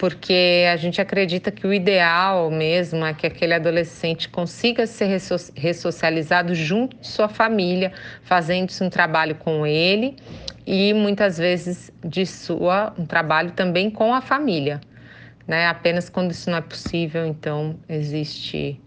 porque 0.00 0.64
a 0.72 0.76
gente 0.76 0.98
acredita 0.98 1.50
que 1.50 1.66
o 1.66 1.74
ideal 1.74 2.50
mesmo 2.50 3.04
é 3.04 3.12
que 3.12 3.26
aquele 3.26 3.52
adolescente 3.52 4.30
consiga 4.30 4.86
ser 4.86 5.20
ressocializado 5.54 6.54
junto 6.54 6.96
de 6.96 7.06
sua 7.06 7.28
família, 7.28 7.92
fazendo-se 8.22 8.82
um 8.82 8.88
trabalho 8.88 9.34
com 9.34 9.66
ele 9.66 10.16
e 10.66 10.94
muitas 10.94 11.36
vezes 11.36 11.92
de 12.02 12.24
sua 12.24 12.94
um 12.98 13.04
trabalho 13.04 13.50
também 13.50 13.90
com 13.90 14.14
a 14.14 14.22
família, 14.22 14.80
né? 15.46 15.66
Apenas 15.66 16.08
quando 16.08 16.30
isso 16.30 16.48
não 16.48 16.56
é 16.56 16.62
possível, 16.62 17.26
então 17.26 17.76
existe 17.86 18.80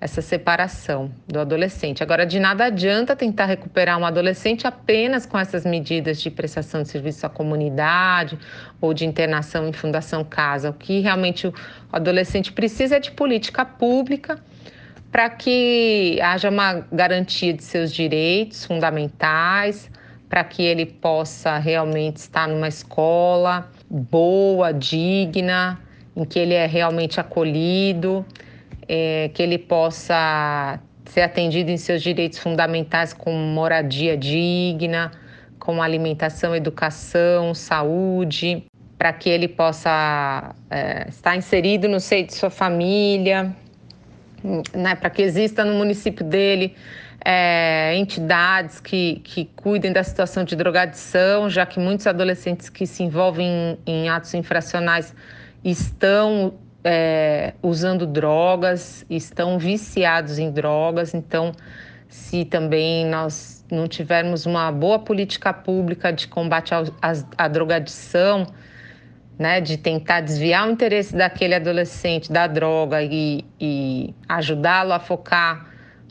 essa 0.00 0.22
separação 0.22 1.10
do 1.26 1.40
adolescente. 1.40 2.02
Agora, 2.02 2.24
de 2.24 2.38
nada 2.38 2.66
adianta 2.66 3.16
tentar 3.16 3.46
recuperar 3.46 3.98
um 3.98 4.06
adolescente 4.06 4.66
apenas 4.66 5.26
com 5.26 5.38
essas 5.38 5.64
medidas 5.64 6.20
de 6.20 6.30
prestação 6.30 6.82
de 6.82 6.88
serviço 6.88 7.26
à 7.26 7.28
comunidade 7.28 8.38
ou 8.80 8.94
de 8.94 9.04
internação 9.04 9.68
em 9.68 9.72
fundação 9.72 10.22
casa. 10.22 10.70
O 10.70 10.72
que 10.72 11.00
realmente 11.00 11.48
o 11.48 11.54
adolescente 11.92 12.52
precisa 12.52 12.96
é 12.96 13.00
de 13.00 13.10
política 13.10 13.64
pública 13.64 14.38
para 15.10 15.28
que 15.30 16.18
haja 16.22 16.48
uma 16.48 16.86
garantia 16.92 17.52
de 17.52 17.64
seus 17.64 17.92
direitos 17.92 18.64
fundamentais, 18.64 19.90
para 20.28 20.44
que 20.44 20.62
ele 20.62 20.84
possa 20.84 21.56
realmente 21.56 22.18
estar 22.18 22.46
numa 22.46 22.68
escola 22.68 23.70
boa, 23.88 24.72
digna, 24.72 25.80
em 26.14 26.24
que 26.24 26.38
ele 26.38 26.52
é 26.52 26.66
realmente 26.66 27.18
acolhido 27.18 28.24
é, 28.88 29.30
que 29.34 29.42
ele 29.42 29.58
possa 29.58 30.80
ser 31.04 31.22
atendido 31.22 31.70
em 31.70 31.76
seus 31.76 32.02
direitos 32.02 32.38
fundamentais 32.38 33.12
como 33.12 33.36
moradia 33.36 34.16
digna, 34.16 35.10
com 35.58 35.82
alimentação, 35.82 36.54
educação, 36.54 37.54
saúde, 37.54 38.64
para 38.96 39.12
que 39.12 39.28
ele 39.28 39.48
possa 39.48 40.54
é, 40.70 41.06
estar 41.08 41.36
inserido 41.36 41.88
no 41.88 42.00
seio 42.00 42.26
de 42.26 42.34
sua 42.34 42.50
família, 42.50 43.54
né, 44.74 44.94
para 44.94 45.10
que 45.10 45.22
exista 45.22 45.64
no 45.64 45.74
município 45.74 46.24
dele 46.24 46.74
é, 47.24 47.94
entidades 47.96 48.80
que, 48.80 49.20
que 49.24 49.44
cuidem 49.56 49.92
da 49.92 50.02
situação 50.02 50.44
de 50.44 50.56
drogadição, 50.56 51.50
já 51.50 51.66
que 51.66 51.78
muitos 51.78 52.06
adolescentes 52.06 52.68
que 52.68 52.86
se 52.86 53.02
envolvem 53.02 53.78
em, 53.86 54.04
em 54.04 54.08
atos 54.08 54.34
infracionais 54.34 55.14
estão 55.64 56.54
é, 56.84 57.54
usando 57.62 58.06
drogas, 58.06 59.04
estão 59.08 59.58
viciados 59.58 60.38
em 60.38 60.50
drogas. 60.50 61.14
Então, 61.14 61.52
se 62.08 62.44
também 62.44 63.06
nós 63.06 63.64
não 63.70 63.86
tivermos 63.86 64.46
uma 64.46 64.72
boa 64.72 64.98
política 64.98 65.52
pública 65.52 66.12
de 66.12 66.26
combate 66.28 66.72
à 67.36 67.48
drogadição, 67.48 68.46
né, 69.38 69.60
de 69.60 69.76
tentar 69.76 70.20
desviar 70.20 70.66
o 70.66 70.72
interesse 70.72 71.14
daquele 71.14 71.54
adolescente 71.54 72.32
da 72.32 72.46
droga 72.46 73.02
e, 73.02 73.44
e 73.60 74.14
ajudá-lo 74.28 74.92
a 74.92 74.98
focar 74.98 75.68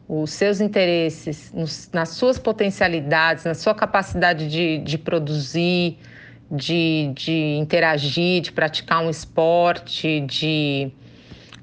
os 0.07 0.31
seus 0.31 0.61
interesses 0.61 1.51
nos, 1.53 1.89
nas 1.91 2.09
suas 2.09 2.39
potencialidades, 2.39 3.43
na 3.43 3.53
sua 3.53 3.75
capacidade 3.75 4.47
de, 4.47 4.77
de 4.77 4.97
produzir, 4.97 5.97
de, 6.49 7.11
de 7.13 7.57
interagir, 7.57 8.41
de 8.41 8.51
praticar 8.51 9.03
um 9.03 9.09
esporte, 9.09 10.21
de 10.21 10.91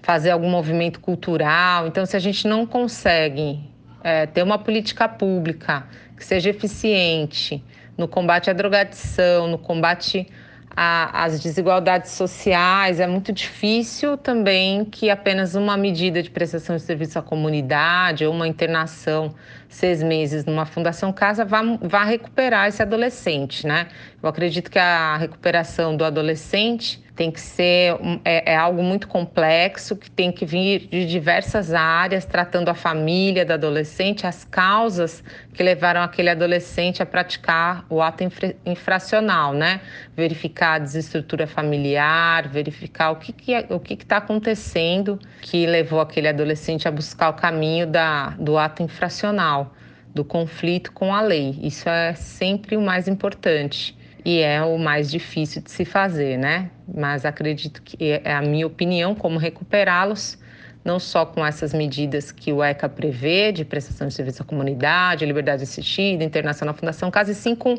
fazer 0.02 0.30
algum 0.30 0.50
movimento 0.50 1.00
cultural. 1.00 1.86
Então, 1.86 2.04
se 2.04 2.16
a 2.16 2.20
gente 2.20 2.46
não 2.46 2.66
consegue 2.66 3.58
é, 4.02 4.26
ter 4.26 4.42
uma 4.42 4.58
política 4.58 5.08
pública 5.08 5.86
que 6.16 6.24
seja 6.24 6.50
eficiente 6.50 7.64
no 7.96 8.06
combate 8.06 8.50
à 8.50 8.52
drogadição, 8.52 9.48
no 9.48 9.58
combate 9.58 10.28
às 10.76 11.40
desigualdades 11.40 12.12
sociais, 12.12 12.98
é 12.98 13.06
muito 13.06 13.32
difícil 13.32 14.16
também 14.16 14.84
que 14.84 15.10
apenas 15.10 15.54
uma 15.54 15.76
medida 15.76 16.22
de 16.22 16.30
prestação 16.30 16.76
de 16.76 16.82
serviço 16.82 17.18
à 17.18 17.22
comunidade 17.22 18.24
ou 18.24 18.32
uma 18.32 18.48
internação 18.48 19.34
seis 19.68 20.02
meses 20.02 20.44
numa 20.44 20.64
fundação 20.64 21.12
casa 21.12 21.44
vá, 21.44 21.60
vá 21.80 22.04
recuperar 22.04 22.68
esse 22.68 22.82
adolescente, 22.82 23.66
né? 23.66 23.88
Eu 24.22 24.28
acredito 24.28 24.70
que 24.70 24.78
a 24.78 25.16
recuperação 25.16 25.96
do 25.96 26.04
adolescente 26.04 27.03
tem 27.16 27.30
que 27.30 27.40
ser 27.40 27.96
é, 28.24 28.52
é, 28.52 28.56
algo 28.56 28.82
muito 28.82 29.06
complexo 29.06 29.96
que 29.96 30.10
tem 30.10 30.32
que 30.32 30.44
vir 30.44 30.88
de 30.88 31.06
diversas 31.06 31.72
áreas, 31.72 32.24
tratando 32.24 32.68
a 32.68 32.74
família 32.74 33.44
do 33.44 33.52
adolescente, 33.52 34.26
as 34.26 34.44
causas 34.44 35.22
que 35.52 35.62
levaram 35.62 36.02
aquele 36.02 36.28
adolescente 36.28 37.02
a 37.02 37.06
praticar 37.06 37.86
o 37.88 38.02
ato 38.02 38.24
infra, 38.24 38.56
infracional, 38.66 39.52
né? 39.52 39.80
Verificar 40.16 40.74
a 40.74 40.78
desestrutura 40.80 41.46
familiar, 41.46 42.48
verificar 42.48 43.12
o 43.12 43.16
que 43.16 43.32
que 43.32 43.54
é, 43.54 43.66
o 43.70 43.78
que 43.78 43.94
está 43.94 44.16
acontecendo 44.16 45.18
que 45.40 45.66
levou 45.66 46.00
aquele 46.00 46.26
adolescente 46.26 46.88
a 46.88 46.90
buscar 46.90 47.28
o 47.28 47.34
caminho 47.34 47.86
da, 47.86 48.30
do 48.30 48.58
ato 48.58 48.82
infracional, 48.82 49.72
do 50.12 50.24
conflito 50.24 50.90
com 50.90 51.14
a 51.14 51.20
lei. 51.20 51.60
Isso 51.62 51.88
é 51.88 52.12
sempre 52.14 52.76
o 52.76 52.80
mais 52.80 53.06
importante 53.06 53.96
e 54.24 54.40
é 54.40 54.62
o 54.62 54.78
mais 54.78 55.10
difícil 55.10 55.62
de 55.62 55.70
se 55.70 55.84
fazer, 55.84 56.38
né? 56.38 56.70
Mas 56.92 57.24
acredito 57.24 57.82
que 57.82 58.20
é 58.24 58.32
a 58.32 58.40
minha 58.40 58.66
opinião 58.66 59.14
como 59.14 59.38
recuperá-los 59.38 60.38
não 60.84 61.00
só 61.00 61.24
com 61.24 61.44
essas 61.44 61.72
medidas 61.72 62.30
que 62.30 62.52
o 62.52 62.62
ECA 62.62 62.88
prevê, 62.88 63.50
de 63.50 63.64
prestação 63.64 64.06
de 64.06 64.12
serviço 64.12 64.42
à 64.42 64.44
comunidade, 64.44 65.24
liberdade 65.24 65.62
assistida, 65.62 66.22
internação 66.22 66.66
na 66.66 66.74
Fundação 66.74 67.10
Casa, 67.10 67.32
e 67.32 67.34
sim 67.34 67.56
com 67.56 67.78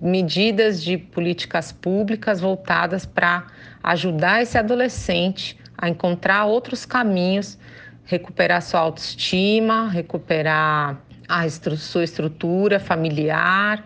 medidas 0.00 0.82
de 0.82 0.96
políticas 0.96 1.72
públicas 1.72 2.40
voltadas 2.40 3.04
para 3.04 3.46
ajudar 3.82 4.42
esse 4.42 4.56
adolescente 4.56 5.58
a 5.76 5.88
encontrar 5.88 6.44
outros 6.44 6.86
caminhos, 6.86 7.58
recuperar 8.04 8.62
sua 8.62 8.80
autoestima, 8.80 9.88
recuperar 9.88 10.96
a 11.28 11.46
estru 11.46 11.76
sua 11.76 12.04
estrutura 12.04 12.78
familiar, 12.78 13.84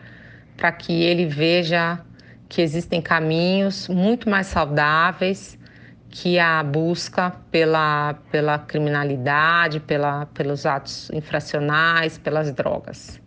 para 0.56 0.72
que 0.72 0.92
ele 1.02 1.26
veja 1.26 2.00
que 2.48 2.60
existem 2.60 3.00
caminhos 3.00 3.88
muito 3.88 4.28
mais 4.28 4.46
saudáveis 4.46 5.58
que 6.10 6.38
a 6.38 6.62
busca 6.62 7.30
pela, 7.50 8.14
pela 8.30 8.58
criminalidade, 8.58 9.80
pela, 9.80 10.26
pelos 10.26 10.66
atos 10.66 11.10
infracionais, 11.10 12.18
pelas 12.18 12.52
drogas. 12.52 13.20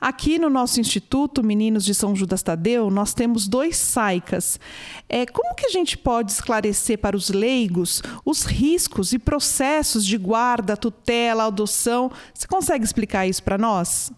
Aqui 0.00 0.38
no 0.38 0.48
nosso 0.50 0.80
Instituto 0.80 1.42
Meninos 1.42 1.84
de 1.84 1.94
São 1.94 2.14
Judas 2.14 2.42
Tadeu, 2.42 2.90
nós 2.90 3.14
temos 3.14 3.48
dois 3.48 3.76
SAICAS. 3.76 4.60
É, 5.08 5.26
como 5.26 5.54
que 5.54 5.66
a 5.66 5.70
gente 5.70 5.96
pode 5.96 6.32
esclarecer 6.32 6.98
para 6.98 7.16
os 7.16 7.28
leigos 7.30 8.02
os 8.24 8.44
riscos 8.44 9.12
e 9.12 9.18
processos 9.18 10.04
de 10.04 10.16
guarda, 10.18 10.76
tutela, 10.76 11.46
adoção? 11.46 12.10
Você 12.32 12.46
consegue 12.46 12.84
explicar 12.84 13.26
isso 13.26 13.42
para 13.42 13.58
nós? 13.58 14.12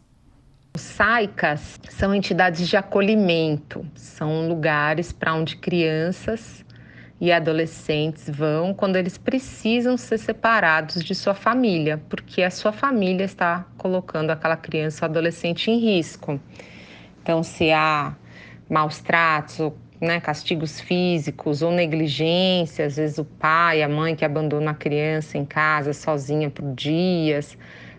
Os 0.78 0.84
SAICAS 0.84 1.80
são 1.90 2.14
entidades 2.14 2.68
de 2.68 2.76
acolhimento, 2.76 3.84
são 3.96 4.48
lugares 4.48 5.10
para 5.10 5.34
onde 5.34 5.56
crianças 5.56 6.64
e 7.20 7.32
adolescentes 7.32 8.30
vão 8.30 8.72
quando 8.72 8.94
eles 8.94 9.18
precisam 9.18 9.96
ser 9.96 10.18
separados 10.18 11.02
de 11.02 11.16
sua 11.16 11.34
família, 11.34 12.00
porque 12.08 12.44
a 12.44 12.50
sua 12.52 12.70
família 12.70 13.24
está 13.24 13.66
colocando 13.76 14.30
aquela 14.30 14.56
criança 14.56 15.04
ou 15.04 15.10
adolescente 15.10 15.68
em 15.68 15.80
risco. 15.80 16.40
Então, 17.24 17.42
se 17.42 17.72
há 17.72 18.14
maus 18.70 19.00
tratos, 19.00 19.58
ou, 19.58 19.76
né, 20.00 20.20
castigos 20.20 20.80
físicos 20.80 21.60
ou 21.60 21.72
negligência, 21.72 22.86
às 22.86 22.94
vezes 22.94 23.18
o 23.18 23.24
pai, 23.24 23.82
a 23.82 23.88
mãe 23.88 24.14
que 24.14 24.24
abandona 24.24 24.70
a 24.70 24.74
criança 24.74 25.36
em 25.36 25.44
casa 25.44 25.92
sozinha 25.92 26.48
por 26.48 26.72
dias, 26.72 27.58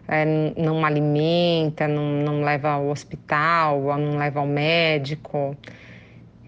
é, 0.10 0.26
não 0.58 0.84
alimenta, 0.84 1.88
não, 1.88 2.04
não 2.24 2.42
leva 2.42 2.72
ao 2.72 2.88
hospital, 2.88 3.98
não 3.98 4.18
leva 4.18 4.40
ao 4.40 4.48
médico. 4.48 5.56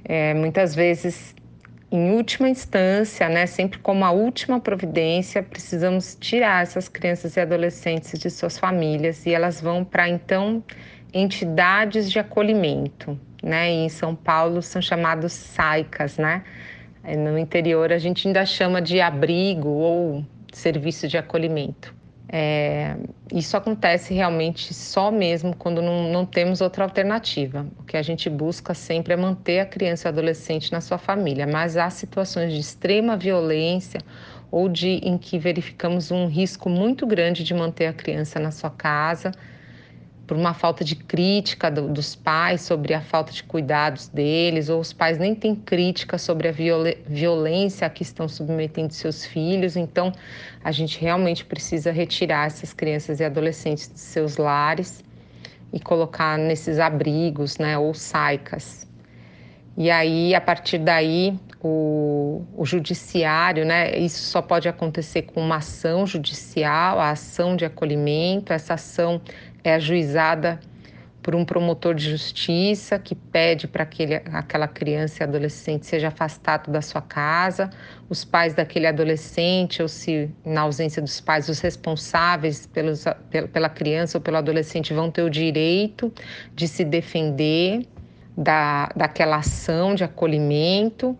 É, 0.03 0.34
muitas 0.34 0.74
vezes 0.74 1.36
em 1.91 2.12
última 2.12 2.50
instância, 2.50 3.30
né, 3.30 3.46
sempre 3.46 3.77
como 3.77 4.03
a 4.03 4.12
última 4.12 4.60
providência, 4.60 5.44
precisamos 5.44 6.18
tirar 6.20 6.63
essas 6.63 6.88
crianças 6.88 7.36
e 7.36 7.39
adolescentes 7.39 8.18
de 8.18 8.30
suas 8.30 8.58
famílias 8.58 9.25
e 9.25 9.34
elas 9.34 9.62
vão 9.62 9.84
para 9.84 10.10
então 10.10 10.63
entidades 11.13 12.10
de 12.10 12.18
acolhimento, 12.18 13.20
né? 13.44 13.70
E 13.70 13.86
em 13.86 13.89
São 13.89 14.15
Paulo 14.15 14.62
são 14.62 14.82
chamados 14.82 15.34
SAICAS, 15.34 16.18
né? 16.18 16.44
No 17.03 17.38
interior 17.38 17.91
a 17.91 17.98
gente 17.98 18.25
ainda 18.25 18.46
chama 18.46 18.82
de 18.82 19.01
abrigo 19.01 19.68
ou 19.68 20.25
serviço 20.53 21.10
de 21.10 21.18
acolhimento. 21.18 22.00
É, 22.34 22.96
isso 23.34 23.58
acontece 23.58 24.14
realmente 24.14 24.74
só 24.74 25.12
mesmo 25.12 25.54
quando 25.54 25.82
não, 25.82 26.10
não, 26.10 26.26
temos 26.26 26.62
outra 26.62 26.86
alternativa. 26.86 27.68
O 27.78 27.84
que 27.84 27.98
a 27.98 28.02
gente 28.02 28.30
busca 28.30 28.74
sempre 28.74 29.14
é 29.14 29.18
manter 29.18 29.60
a 29.60 29.66
criança 29.66 30.08
e 30.08 30.10
o 30.10 30.14
adolescente 30.14 30.72
na 30.72 30.80
sua 30.80 30.98
família, 30.98 31.46
mas 31.46 31.76
há 31.76 31.90
situações 31.90 32.54
de 32.54 32.60
extrema 32.60 33.18
violência 33.18 34.00
ou 34.50 34.70
de 34.70 35.02
em 35.04 35.18
que 35.18 35.38
verificamos 35.38 36.10
um 36.10 36.28
risco 36.28 36.70
muito 36.70 37.06
grande 37.06 37.44
de 37.44 37.54
manter 37.54 37.88
a 37.88 37.94
criança 37.94 38.40
na 38.40 38.52
sua 38.52 38.70
casa 38.70 39.34
por 40.32 40.38
uma 40.38 40.54
falta 40.54 40.82
de 40.82 40.96
crítica 40.96 41.70
do, 41.70 41.90
dos 41.90 42.16
pais 42.16 42.62
sobre 42.62 42.94
a 42.94 43.02
falta 43.02 43.34
de 43.34 43.44
cuidados 43.44 44.08
deles, 44.08 44.70
ou 44.70 44.80
os 44.80 44.94
pais 44.94 45.18
nem 45.18 45.36
têm 45.36 45.54
crítica 45.54 46.17
sobre 46.17 46.48
a 46.48 46.54
violência 47.06 47.86
a 47.86 47.89
que 47.89 48.02
estão 48.02 48.30
submetendo 48.30 48.94
seus 48.94 49.26
filhos. 49.26 49.76
Então, 49.76 50.10
a 50.63 50.72
gente 50.72 50.98
realmente 51.02 51.44
precisa 51.44 51.91
retirar 51.91 52.48
essas 52.48 52.72
crianças 52.72 53.20
e 53.20 53.26
adolescentes 53.26 53.91
de 53.91 54.00
seus 54.00 54.38
lares 54.38 55.04
e 55.74 55.82
colocar 55.82 56.38
nesses 56.38 56.80
abrigos, 56.80 57.58
né, 57.58 57.78
ou 57.78 57.94
saicas. 57.94 58.88
E 59.78 59.91
aí, 59.91 60.34
a 60.34 60.39
partir 60.39 60.78
daí, 60.78 61.38
o, 61.63 62.44
o, 62.58 62.65
judiciário, 62.65 63.63
né? 63.63 63.98
Isso 63.98 64.24
só 64.24 64.41
pode 64.41 64.67
acontecer 64.67 65.24
com 65.24 65.39
uma 65.39 65.58
ação 65.58 66.08
judicial, 66.08 67.00
a 67.00 67.12
ação 67.12 67.56
de 67.56 67.65
acolhimento. 67.65 68.52
Essa 68.52 68.74
ação 68.74 69.22
é 69.63 69.76
ajuizada 69.76 70.60
por 71.21 71.36
um 71.36 71.45
promotor 71.45 71.93
de 71.93 72.10
justiça 72.10 72.97
que 72.97 73.13
pede 73.13 73.67
para 73.67 73.86
que 73.86 74.21
aquela 74.34 74.67
criança 74.67 75.21
e 75.21 75.24
adolescente 75.24 75.86
seja 75.86 76.08
afastado 76.08 76.71
da 76.71 76.82
sua 76.82 77.02
casa, 77.02 77.69
os 78.10 78.26
pais 78.26 78.54
daquele 78.54 78.88
adolescente, 78.88 79.82
ou 79.82 79.88
se 79.88 80.30
na 80.43 80.62
ausência 80.62 81.02
dos 81.02 81.21
pais, 81.21 81.47
os 81.47 81.60
responsáveis 81.60 82.65
pelos, 82.65 83.06
pela 83.54 83.69
criança 83.69 84.17
ou 84.17 84.21
pelo 84.21 84.38
adolescente 84.38 84.93
vão 84.93 85.12
ter 85.12 85.21
o 85.21 85.30
direito 85.30 86.12
de 86.56 86.67
se 86.67 86.84
defender 86.84 87.86
da, 88.36 88.89
daquela 88.95 89.38
ação 89.38 89.93
de 89.93 90.04
acolhimento 90.04 91.17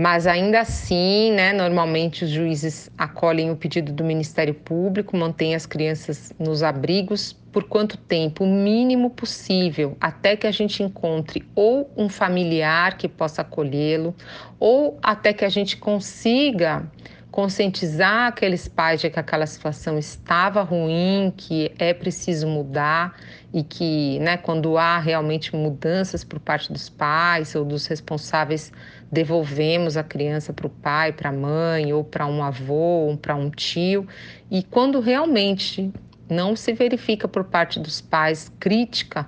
mas 0.00 0.26
ainda 0.26 0.60
assim, 0.60 1.30
né, 1.32 1.52
normalmente 1.52 2.24
os 2.24 2.30
juízes 2.30 2.90
acolhem 2.96 3.50
o 3.50 3.56
pedido 3.56 3.92
do 3.92 4.02
Ministério 4.02 4.54
Público, 4.54 5.14
mantêm 5.14 5.54
as 5.54 5.66
crianças 5.66 6.32
nos 6.38 6.62
abrigos 6.62 7.36
por 7.52 7.64
quanto 7.64 7.98
tempo? 7.98 8.44
O 8.44 8.46
mínimo 8.46 9.10
possível, 9.10 9.98
até 10.00 10.36
que 10.36 10.46
a 10.46 10.50
gente 10.50 10.82
encontre 10.82 11.46
ou 11.54 11.90
um 11.98 12.08
familiar 12.08 12.96
que 12.96 13.08
possa 13.08 13.42
acolhê-lo, 13.42 14.14
ou 14.58 14.98
até 15.02 15.34
que 15.34 15.44
a 15.44 15.50
gente 15.50 15.76
consiga 15.76 16.88
conscientizar 17.30 18.28
aqueles 18.28 18.66
pais 18.66 19.00
de 19.00 19.08
que 19.08 19.18
aquela 19.18 19.46
situação 19.46 19.98
estava 19.98 20.62
ruim, 20.62 21.32
que 21.36 21.72
é 21.78 21.94
preciso 21.94 22.48
mudar 22.48 23.14
e 23.52 23.62
que, 23.62 24.18
né, 24.20 24.36
quando 24.36 24.76
há 24.76 24.98
realmente 24.98 25.54
mudanças 25.54 26.24
por 26.24 26.40
parte 26.40 26.72
dos 26.72 26.88
pais 26.88 27.54
ou 27.54 27.64
dos 27.64 27.86
responsáveis, 27.86 28.72
devolvemos 29.10 29.96
a 29.96 30.04
criança 30.04 30.52
para 30.52 30.66
o 30.66 30.70
pai, 30.70 31.12
para 31.12 31.30
a 31.30 31.32
mãe, 31.32 31.92
ou 31.92 32.04
para 32.04 32.26
um 32.26 32.42
avô, 32.42 33.08
ou 33.08 33.16
para 33.16 33.34
um 33.34 33.50
tio. 33.50 34.06
E 34.50 34.62
quando 34.62 35.00
realmente 35.00 35.92
não 36.28 36.54
se 36.54 36.72
verifica 36.72 37.26
por 37.26 37.44
parte 37.44 37.80
dos 37.80 38.00
pais 38.00 38.50
crítica 38.60 39.26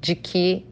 de 0.00 0.14
que 0.14 0.66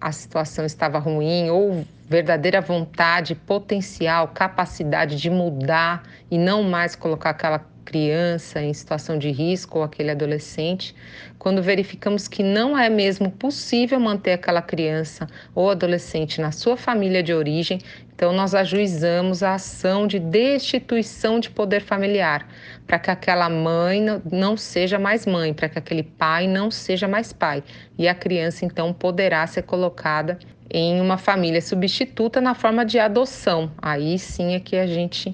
a 0.00 0.12
situação 0.12 0.64
estava 0.64 0.98
ruim 0.98 1.50
ou 1.50 1.84
verdadeira 2.06 2.60
vontade, 2.60 3.34
potencial, 3.34 4.28
capacidade 4.28 5.16
de 5.16 5.30
mudar 5.30 6.02
e 6.30 6.38
não 6.38 6.62
mais 6.62 6.94
colocar 6.94 7.30
aquela 7.30 7.66
criança 7.84 8.62
em 8.62 8.72
situação 8.72 9.18
de 9.18 9.30
risco 9.30 9.78
ou 9.78 9.84
aquele 9.84 10.10
adolescente, 10.10 10.94
quando 11.38 11.62
verificamos 11.62 12.26
que 12.26 12.42
não 12.42 12.76
é 12.76 12.88
mesmo 12.88 13.30
possível 13.30 14.00
manter 14.00 14.32
aquela 14.32 14.62
criança 14.62 15.26
ou 15.54 15.70
adolescente 15.70 16.40
na 16.40 16.50
sua 16.50 16.76
família 16.76 17.22
de 17.22 17.34
origem, 17.34 17.78
então 18.16 18.32
nós 18.32 18.54
ajuizamos 18.54 19.42
a 19.42 19.54
ação 19.54 20.06
de 20.06 20.18
destituição 20.18 21.38
de 21.38 21.50
poder 21.50 21.80
familiar, 21.80 22.48
para 22.86 22.98
que 22.98 23.10
aquela 23.10 23.48
mãe 23.50 24.00
não 24.30 24.56
seja 24.56 24.98
mais 24.98 25.26
mãe, 25.26 25.52
para 25.52 25.68
que 25.68 25.78
aquele 25.78 26.02
pai 26.02 26.46
não 26.46 26.70
seja 26.70 27.06
mais 27.06 27.32
pai, 27.32 27.62
e 27.98 28.08
a 28.08 28.14
criança 28.14 28.64
então 28.64 28.92
poderá 28.92 29.46
ser 29.46 29.62
colocada 29.62 30.38
em 30.70 31.00
uma 31.00 31.18
família 31.18 31.60
substituta 31.60 32.40
na 32.40 32.54
forma 32.54 32.84
de 32.84 32.98
adoção. 32.98 33.70
Aí 33.80 34.18
sim 34.18 34.54
é 34.54 34.60
que 34.60 34.76
a 34.76 34.86
gente 34.86 35.32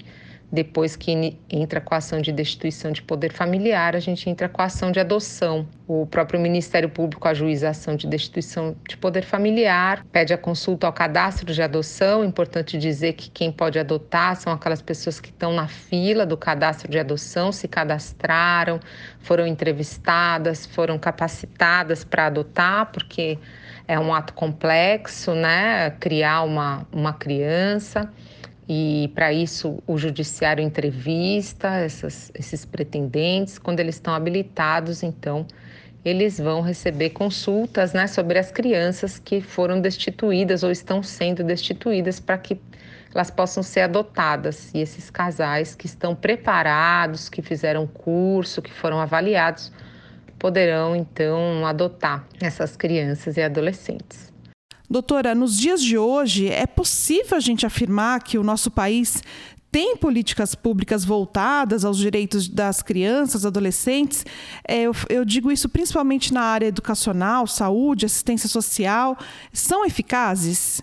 depois 0.53 0.97
que 0.97 1.39
entra 1.49 1.81
com 1.81 1.95
a 1.95 1.99
ação 1.99 2.21
de 2.21 2.33
destituição 2.33 2.91
de 2.91 3.01
poder 3.03 3.33
familiar, 3.33 3.95
a 3.95 4.01
gente 4.01 4.29
entra 4.29 4.49
com 4.49 4.61
a 4.61 4.65
ação 4.65 4.91
de 4.91 4.99
adoção. 4.99 5.69
O 5.87 6.07
próprio 6.07 6.41
Ministério 6.41 6.89
Público 6.89 7.29
ajuiza 7.29 7.69
a 7.69 7.71
ação 7.71 7.95
de 7.95 8.09
destituição 8.09 8.75
de 8.89 8.97
poder 8.97 9.23
familiar, 9.23 10.05
pede 10.11 10.35
a 10.35 10.39
consulta 10.39 10.89
ao 10.89 10.93
cadastro 10.93 11.53
de 11.53 11.63
adoção. 11.63 12.25
Importante 12.25 12.77
dizer 12.79 13.13
que 13.13 13.31
quem 13.31 13.53
pode 13.53 13.79
adotar 13.79 14.35
são 14.35 14.53
aquelas 14.53 14.83
pessoas 14.83 15.21
que 15.21 15.29
estão 15.29 15.53
na 15.53 15.69
fila 15.69 16.27
do 16.27 16.37
cadastro 16.37 16.91
de 16.91 16.99
adoção, 16.99 17.53
se 17.53 17.69
cadastraram, 17.69 18.81
foram 19.21 19.47
entrevistadas, 19.47 20.67
foram 20.67 20.99
capacitadas 20.99 22.03
para 22.03 22.27
adotar, 22.27 22.91
porque 22.91 23.39
é 23.87 23.99
um 24.01 24.13
ato 24.13 24.35
complexo, 24.35 25.33
né? 25.33 25.91
Criar 26.01 26.43
uma, 26.43 26.87
uma 26.93 27.13
criança 27.13 28.11
e 28.73 29.11
para 29.17 29.33
isso 29.33 29.83
o 29.85 29.99
judiciário 29.99 30.63
entrevista 30.63 31.67
essas, 31.75 32.31
esses 32.33 32.65
pretendentes. 32.65 33.59
Quando 33.59 33.81
eles 33.81 33.97
estão 33.97 34.15
habilitados, 34.15 35.03
então 35.03 35.45
eles 36.05 36.39
vão 36.39 36.61
receber 36.61 37.11
consultas 37.11 37.93
né, 37.93 38.07
sobre 38.07 38.39
as 38.39 38.53
crianças 38.53 39.19
que 39.19 39.41
foram 39.41 39.81
destituídas 39.81 40.63
ou 40.63 40.71
estão 40.71 41.03
sendo 41.03 41.43
destituídas 41.43 42.21
para 42.21 42.39
que 42.39 42.61
elas 43.13 43.29
possam 43.29 43.61
ser 43.61 43.81
adotadas. 43.81 44.73
E 44.73 44.79
esses 44.79 45.11
casais 45.11 45.75
que 45.75 45.87
estão 45.87 46.15
preparados, 46.15 47.29
que 47.29 47.43
fizeram 47.43 47.89
curso, 47.89 48.63
que 48.63 48.73
foram 48.73 49.01
avaliados, 49.01 49.73
poderão 50.39 50.95
então 50.95 51.67
adotar 51.67 52.25
essas 52.41 52.77
crianças 52.77 53.37
e 53.37 53.43
adolescentes. 53.43 54.30
Doutora, 54.91 55.37
nos 55.37 55.57
dias 55.57 55.81
de 55.81 55.97
hoje, 55.97 56.49
é 56.49 56.67
possível 56.67 57.37
a 57.37 57.41
gente 57.41 57.65
afirmar 57.65 58.25
que 58.25 58.37
o 58.37 58.43
nosso 58.43 58.73
país 58.73 59.23
tem 59.71 59.97
políticas 59.97 60.57
públicas 60.57 61.05
voltadas 61.05 61.85
aos 61.85 61.97
direitos 61.97 62.49
das 62.49 62.83
crianças, 62.83 63.47
adolescentes. 63.47 64.27
É, 64.67 64.83
eu, 64.83 64.93
eu, 65.09 65.25
digo 65.25 65.53
isso 65.53 65.69
principalmente 65.69 66.35
na 66.35 66.43
área 66.43 66.67
educacional, 66.67 67.47
saúde, 67.47 68.05
assistência 68.05 68.49
social. 68.49 69.17
São 69.53 69.87
eficazes? 69.87 70.83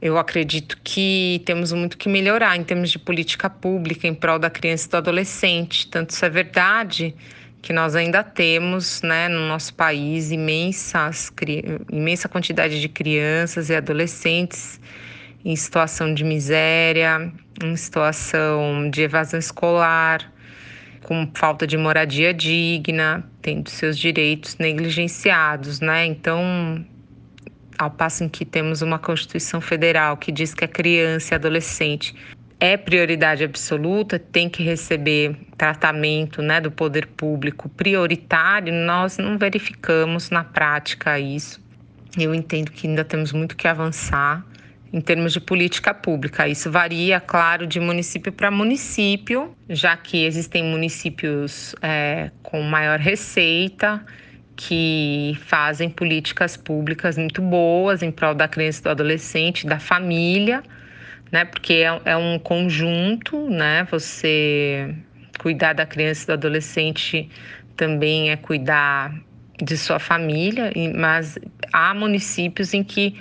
Eu 0.00 0.16
acredito 0.16 0.78
que 0.84 1.42
temos 1.44 1.72
muito 1.72 1.98
que 1.98 2.08
melhorar 2.08 2.56
em 2.56 2.62
termos 2.62 2.90
de 2.92 2.98
política 3.00 3.50
pública 3.50 4.06
em 4.06 4.14
prol 4.14 4.38
da 4.38 4.48
criança 4.48 4.86
e 4.86 4.90
do 4.90 4.96
adolescente. 4.98 5.88
Tanto 5.88 6.10
isso 6.10 6.24
é 6.24 6.30
verdade 6.30 7.12
que 7.60 7.72
nós 7.72 7.94
ainda 7.96 8.22
temos 8.22 9.02
né, 9.02 9.28
no 9.28 9.46
nosso 9.48 9.74
país 9.74 10.30
imensas, 10.30 11.32
imensa 11.90 12.28
quantidade 12.28 12.80
de 12.80 12.88
crianças 12.88 13.68
e 13.68 13.74
adolescentes 13.74 14.80
em 15.44 15.56
situação 15.56 16.12
de 16.14 16.24
miséria, 16.24 17.32
em 17.62 17.76
situação 17.76 18.88
de 18.90 19.02
evasão 19.02 19.38
escolar, 19.38 20.32
com 21.02 21.30
falta 21.34 21.66
de 21.66 21.76
moradia 21.76 22.34
digna, 22.34 23.24
tendo 23.40 23.70
seus 23.70 23.98
direitos 23.98 24.56
negligenciados, 24.58 25.80
né? 25.80 26.04
Então, 26.06 26.84
ao 27.78 27.90
passo 27.90 28.24
em 28.24 28.28
que 28.28 28.44
temos 28.44 28.82
uma 28.82 28.98
Constituição 28.98 29.60
Federal 29.60 30.16
que 30.16 30.30
diz 30.30 30.52
que 30.52 30.64
a 30.64 30.68
criança 30.68 31.34
e 31.34 31.36
adolescente 31.36 32.14
é 32.60 32.76
prioridade 32.76 33.44
absoluta, 33.44 34.18
tem 34.18 34.48
que 34.48 34.62
receber 34.62 35.36
tratamento 35.56 36.42
né, 36.42 36.60
do 36.60 36.70
poder 36.70 37.06
público 37.06 37.68
prioritário, 37.68 38.72
nós 38.72 39.16
não 39.18 39.38
verificamos 39.38 40.30
na 40.30 40.42
prática 40.42 41.18
isso. 41.18 41.60
Eu 42.18 42.34
entendo 42.34 42.72
que 42.72 42.86
ainda 42.86 43.04
temos 43.04 43.32
muito 43.32 43.56
que 43.56 43.68
avançar 43.68 44.44
em 44.92 45.00
termos 45.00 45.32
de 45.32 45.40
política 45.40 45.92
pública. 45.92 46.48
Isso 46.48 46.70
varia, 46.70 47.20
claro, 47.20 47.66
de 47.66 47.78
município 47.78 48.32
para 48.32 48.50
município, 48.50 49.54
já 49.68 49.96
que 49.96 50.24
existem 50.24 50.64
municípios 50.64 51.76
é, 51.82 52.30
com 52.42 52.62
maior 52.62 52.98
receita 52.98 54.04
que 54.56 55.38
fazem 55.42 55.88
políticas 55.88 56.56
públicas 56.56 57.16
muito 57.16 57.40
boas 57.40 58.02
em 58.02 58.10
prol 58.10 58.34
da 58.34 58.48
criança 58.48 58.80
e 58.80 58.82
do 58.82 58.90
adolescente, 58.90 59.64
da 59.64 59.78
família, 59.78 60.64
né? 61.30 61.44
Porque 61.44 61.74
é, 61.74 62.00
é 62.04 62.16
um 62.16 62.38
conjunto, 62.38 63.48
né? 63.48 63.86
Você 63.90 64.94
cuidar 65.38 65.72
da 65.72 65.86
criança 65.86 66.24
e 66.24 66.26
do 66.26 66.32
adolescente 66.32 67.28
também 67.76 68.30
é 68.30 68.36
cuidar 68.36 69.14
de 69.62 69.76
sua 69.76 69.98
família, 69.98 70.72
mas 70.96 71.38
há 71.72 71.94
municípios 71.94 72.74
em 72.74 72.82
que 72.82 73.20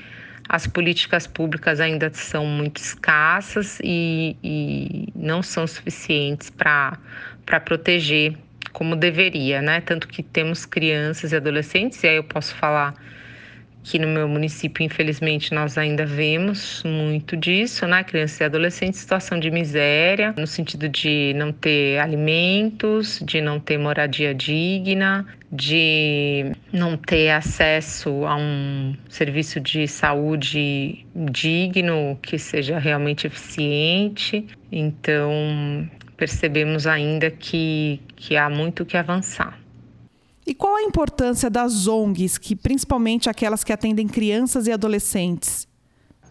as 0.50 0.66
políticas 0.66 1.28
públicas 1.28 1.80
ainda 1.80 2.10
são 2.14 2.46
muito 2.46 2.78
escassas 2.78 3.80
e, 3.84 4.38
e 4.44 5.10
não 5.16 5.44
são 5.44 5.68
suficientes 5.68 6.50
para 6.50 6.98
proteger 7.66 8.36
como 8.72 8.96
deveria, 8.96 9.62
né? 9.62 9.82
Tanto 9.82 10.08
que 10.08 10.22
temos 10.22 10.66
crianças 10.66 11.32
e 11.32 11.36
adolescentes, 11.36 12.02
e 12.04 12.08
aí 12.08 12.16
eu 12.16 12.24
posso 12.24 12.56
falar 12.56 12.94
que 13.90 13.98
no 13.98 14.08
meu 14.08 14.28
município, 14.28 14.84
infelizmente, 14.84 15.54
nós 15.54 15.78
ainda 15.78 16.06
vemos 16.06 16.84
muito 16.86 17.38
disso, 17.38 17.88
né? 17.88 18.04
Crianças 18.04 18.42
e 18.42 18.44
adolescentes 18.44 19.00
em 19.00 19.02
situação 19.02 19.40
de 19.40 19.50
miséria, 19.50 20.34
no 20.38 20.46
sentido 20.46 20.90
de 20.90 21.34
não 21.38 21.54
ter 21.54 21.98
alimentos, 22.00 23.22
de 23.24 23.40
não 23.40 23.62
ter 23.62 23.78
moradia 23.78 24.36
digna, 24.36 25.26
de 25.50 26.52
não 26.74 26.98
ter 26.98 27.30
acesso 27.30 28.26
a 28.26 28.36
um 28.36 28.94
serviço 29.08 29.58
de 29.62 29.88
saúde 29.88 31.06
digno, 31.32 32.20
que 32.22 32.38
seja 32.38 32.78
realmente 32.78 33.26
eficiente. 33.26 34.46
Então, 34.70 35.90
percebemos 36.18 36.86
ainda 36.86 37.32
que, 37.32 38.02
que 38.18 38.36
há 38.36 38.50
muito 38.50 38.86
que 38.86 38.98
avançar. 38.98 39.58
E 40.48 40.56
qual 40.56 40.78
a 40.78 40.82
importância 40.82 41.50
das 41.50 41.88
ONGs, 41.88 42.38
que 42.38 42.56
principalmente 42.56 43.30
aquelas 43.30 43.66
que 43.66 43.74
atendem 43.74 44.08
crianças 44.08 44.66
e 44.66 44.72
adolescentes? 44.72 45.68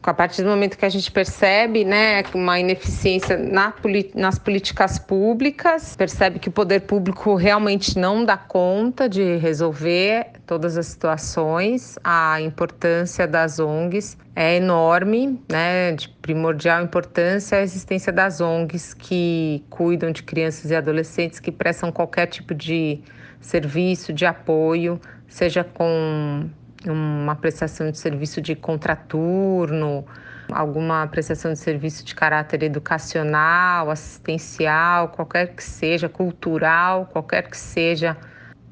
A 0.07 0.15
partir 0.15 0.45
do 0.45 0.49
momento 0.49 0.79
que 0.79 0.85
a 0.85 0.89
gente 0.89 1.11
percebe 1.11 1.85
né, 1.85 2.23
uma 2.33 2.61
ineficiência 2.61 3.37
na, 3.37 3.75
nas 4.15 4.39
políticas 4.39 5.01
públicas, 5.01 5.97
percebe 5.97 6.39
que 6.39 6.49
o 6.49 6.53
poder 6.53 6.83
público 6.83 7.35
realmente 7.35 7.99
não 7.99 8.25
dá 8.25 8.37
conta 8.37 9.09
de 9.09 9.37
resolver 9.39 10.29
todas 10.47 10.79
as 10.79 10.87
situações, 10.87 11.99
a 12.05 12.41
importância 12.41 13.27
das 13.27 13.59
ONGs 13.59 14.17
é 14.37 14.55
enorme, 14.55 15.41
né, 15.51 15.91
de 15.91 16.09
primordial 16.09 16.85
importância 16.85 17.59
a 17.59 17.63
existência 17.63 18.13
das 18.13 18.41
ONGs 18.41 18.95
que 18.95 19.65
cuidam 19.69 20.13
de 20.13 20.23
crianças 20.23 20.71
e 20.71 20.77
adolescentes, 20.77 21.41
que 21.41 21.51
prestam 21.51 21.91
qualquer 21.91 22.27
tipo 22.27 22.55
de 22.55 23.01
serviço 23.41 24.13
de 24.13 24.25
apoio, 24.25 25.01
seja 25.27 25.65
com 25.65 26.49
uma 26.85 27.35
prestação 27.35 27.91
de 27.91 27.99
serviço 27.99 28.41
de 28.41 28.55
contraturno, 28.55 30.05
alguma 30.53 31.07
prestação 31.07 31.53
de 31.53 31.59
serviço 31.59 32.05
de 32.05 32.15
caráter 32.15 32.63
educacional, 32.63 33.91
assistencial, 33.91 35.09
qualquer 35.09 35.55
que 35.55 35.63
seja, 35.63 36.09
cultural, 36.09 37.07
qualquer 37.07 37.49
que 37.49 37.57
seja 37.57 38.17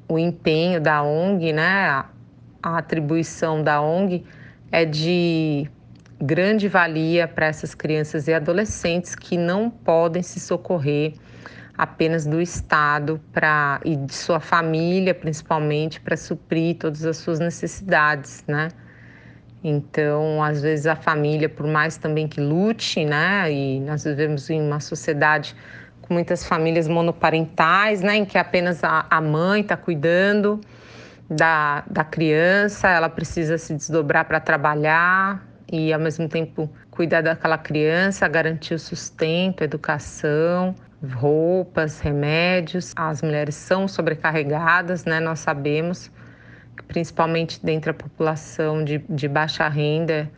o 0.09 0.19
empenho 0.19 0.81
da 0.81 1.03
ONG, 1.03 1.53
né? 1.53 2.05
A 2.63 2.79
atribuição 2.79 3.63
da 3.63 3.81
ONG 3.81 4.25
é 4.71 4.85
de 4.85 5.71
grande 6.21 6.69
valia 6.69 7.29
para 7.29 7.47
essas 7.47 7.75
crianças 7.75 8.29
e 8.29 8.33
adolescentes 8.33 9.15
que 9.15 9.37
não 9.37 9.69
podem 9.69 10.23
se 10.23 10.41
socorrer 10.41 11.15
apenas 11.77 12.25
do 12.25 12.41
Estado 12.41 13.21
para 13.33 13.81
e 13.85 13.97
de 13.97 14.15
sua 14.15 14.41
família, 14.41 15.15
principalmente, 15.15 16.01
para 16.01 16.17
suprir 16.17 16.77
todas 16.77 17.05
as 17.05 17.17
suas 17.17 17.41
necessidades, 17.41 18.45
né? 18.47 18.69
Então, 19.63 20.43
às 20.43 20.63
vezes 20.63 20.87
a 20.87 20.95
família, 20.95 21.49
por 21.49 21.67
mais 21.67 21.97
também 21.97 22.29
que 22.29 22.41
lute, 22.41 23.05
né? 23.05 23.51
E 23.51 23.81
nós 23.81 24.05
vivemos 24.05 24.49
em 24.51 24.61
uma 24.61 24.79
sociedade 24.79 25.57
com 26.03 26.15
muitas 26.15 26.45
famílias 26.45 26.87
monoparentais, 26.87 28.03
né? 28.03 28.17
Em 28.17 28.25
que 28.25 28.37
apenas 28.37 28.85
a, 28.85 29.07
a 29.09 29.21
mãe 29.21 29.63
está 29.63 29.77
cuidando 29.77 30.61
da, 31.29 31.83
da 31.91 32.05
criança, 32.05 32.89
ela 32.89 33.09
precisa 33.09 33.57
se 33.57 33.75
desdobrar 33.75 34.27
para 34.27 34.39
trabalhar 34.39 35.43
e, 35.73 35.93
ao 35.93 35.99
mesmo 35.99 36.29
tempo, 36.29 36.71
cuidar 36.91 37.23
daquela 37.23 37.57
criança, 37.57 38.29
garantir 38.29 38.75
o 38.75 38.79
sustento, 38.79 39.63
a 39.63 39.65
educação, 39.65 40.75
roupas, 41.13 42.01
remédios. 42.01 42.93
As 42.97 43.23
mulheres 43.23 43.55
são 43.55 43.87
sobrecarregadas, 43.87 45.05
né? 45.05 45.21
Nós 45.21 45.41
sabemos, 45.41 46.11
principalmente 46.89 47.65
dentro 47.65 47.93
da 47.93 47.99
população 47.99 48.85
de, 48.85 48.99
de 49.09 49.29
baixa 49.29 49.69
renda, 49.69 50.31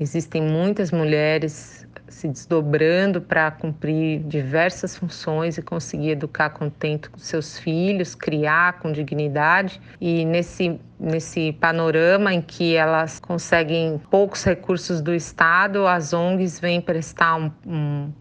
existem 0.00 0.42
muitas 0.42 0.92
mulheres 0.92 1.86
se 2.08 2.28
desdobrando 2.28 3.20
para 3.20 3.50
cumprir 3.50 4.20
diversas 4.24 4.96
funções 4.96 5.58
e 5.58 5.62
conseguir 5.62 6.10
educar 6.10 6.50
contento 6.50 7.10
seus 7.16 7.58
filhos, 7.58 8.14
criar 8.14 8.74
com 8.80 8.90
dignidade. 8.90 9.80
E 10.00 10.24
nesse, 10.24 10.80
nesse 10.98 11.52
panorama 11.52 12.32
em 12.32 12.40
que 12.40 12.74
elas 12.74 13.20
conseguem 13.20 14.00
poucos 14.10 14.42
recursos 14.44 15.00
do 15.00 15.14
Estado, 15.14 15.86
as 15.86 16.12
ONGs 16.12 16.58
vêm 16.58 16.80
prestar 16.80 17.36
um, 17.36 17.52
um 17.66 18.12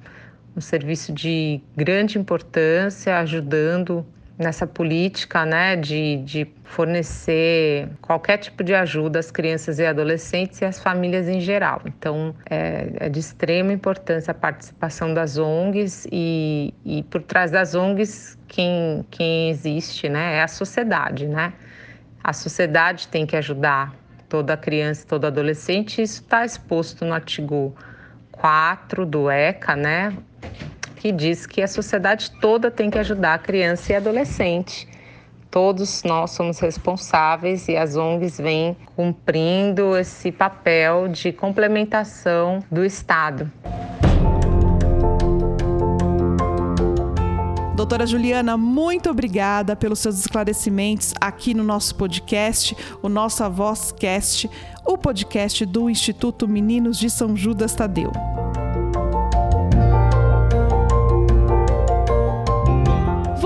um 0.57 0.61
serviço 0.61 1.13
de 1.13 1.61
grande 1.75 2.17
importância, 2.17 3.19
ajudando 3.19 4.03
nessa 4.37 4.67
política 4.67 5.45
né, 5.45 5.75
de, 5.75 6.17
de 6.17 6.47
fornecer 6.63 7.89
qualquer 8.01 8.37
tipo 8.37 8.63
de 8.63 8.73
ajuda 8.73 9.19
às 9.19 9.31
crianças 9.31 9.79
e 9.79 9.85
adolescentes 9.85 10.61
e 10.61 10.65
às 10.65 10.79
famílias 10.79 11.27
em 11.27 11.39
geral. 11.39 11.81
Então, 11.85 12.35
é, 12.47 12.91
é 12.99 13.09
de 13.09 13.19
extrema 13.19 13.73
importância 13.73 14.31
a 14.31 14.33
participação 14.33 15.13
das 15.13 15.37
ONGs 15.37 16.07
e, 16.11 16.73
e 16.85 17.03
por 17.03 17.21
trás 17.23 17.49
das 17.49 17.73
ONGs, 17.73 18.37
quem, 18.47 19.05
quem 19.09 19.49
existe 19.49 20.07
né, 20.07 20.37
é 20.37 20.43
a 20.43 20.47
sociedade. 20.47 21.27
Né? 21.27 21.53
A 22.23 22.33
sociedade 22.33 23.07
tem 23.07 23.25
que 23.25 23.35
ajudar 23.35 23.95
toda 24.29 24.55
criança, 24.57 25.05
todo 25.07 25.25
adolescente, 25.25 26.01
isso 26.01 26.21
está 26.21 26.45
exposto 26.45 27.05
no 27.05 27.13
artigo 27.13 27.75
4 28.33 29.05
do 29.05 29.31
ECA, 29.31 29.75
né, 29.75 30.15
que 30.95 31.11
diz 31.11 31.45
que 31.45 31.61
a 31.61 31.67
sociedade 31.67 32.31
toda 32.41 32.71
tem 32.71 32.89
que 32.89 32.97
ajudar 32.97 33.35
a 33.35 33.39
criança 33.39 33.93
e 33.93 33.95
adolescente 33.95 34.87
todos 35.57 36.03
nós 36.03 36.31
somos 36.31 36.59
responsáveis 36.59 37.67
e 37.67 37.75
as 37.75 37.95
ONGs 37.95 38.37
vêm 38.37 38.77
cumprindo 38.95 39.97
esse 39.97 40.31
papel 40.31 41.07
de 41.07 41.31
complementação 41.31 42.59
do 42.71 42.85
Estado. 42.85 43.51
Doutora 47.75 48.05
Juliana, 48.05 48.57
muito 48.57 49.09
obrigada 49.09 49.75
pelos 49.75 49.99
seus 49.99 50.19
esclarecimentos 50.19 51.13
aqui 51.21 51.53
no 51.53 51.63
nosso 51.63 51.95
podcast, 51.95 52.75
o 53.01 53.09
Nossa 53.09 53.47
Vozcast, 53.49 54.49
o 54.85 54.97
podcast 54.97 55.65
do 55.65 55.89
Instituto 55.89 56.47
Meninos 56.47 56.99
de 56.99 57.09
São 57.09 57.35
Judas 57.35 57.73
Tadeu. 57.73 58.11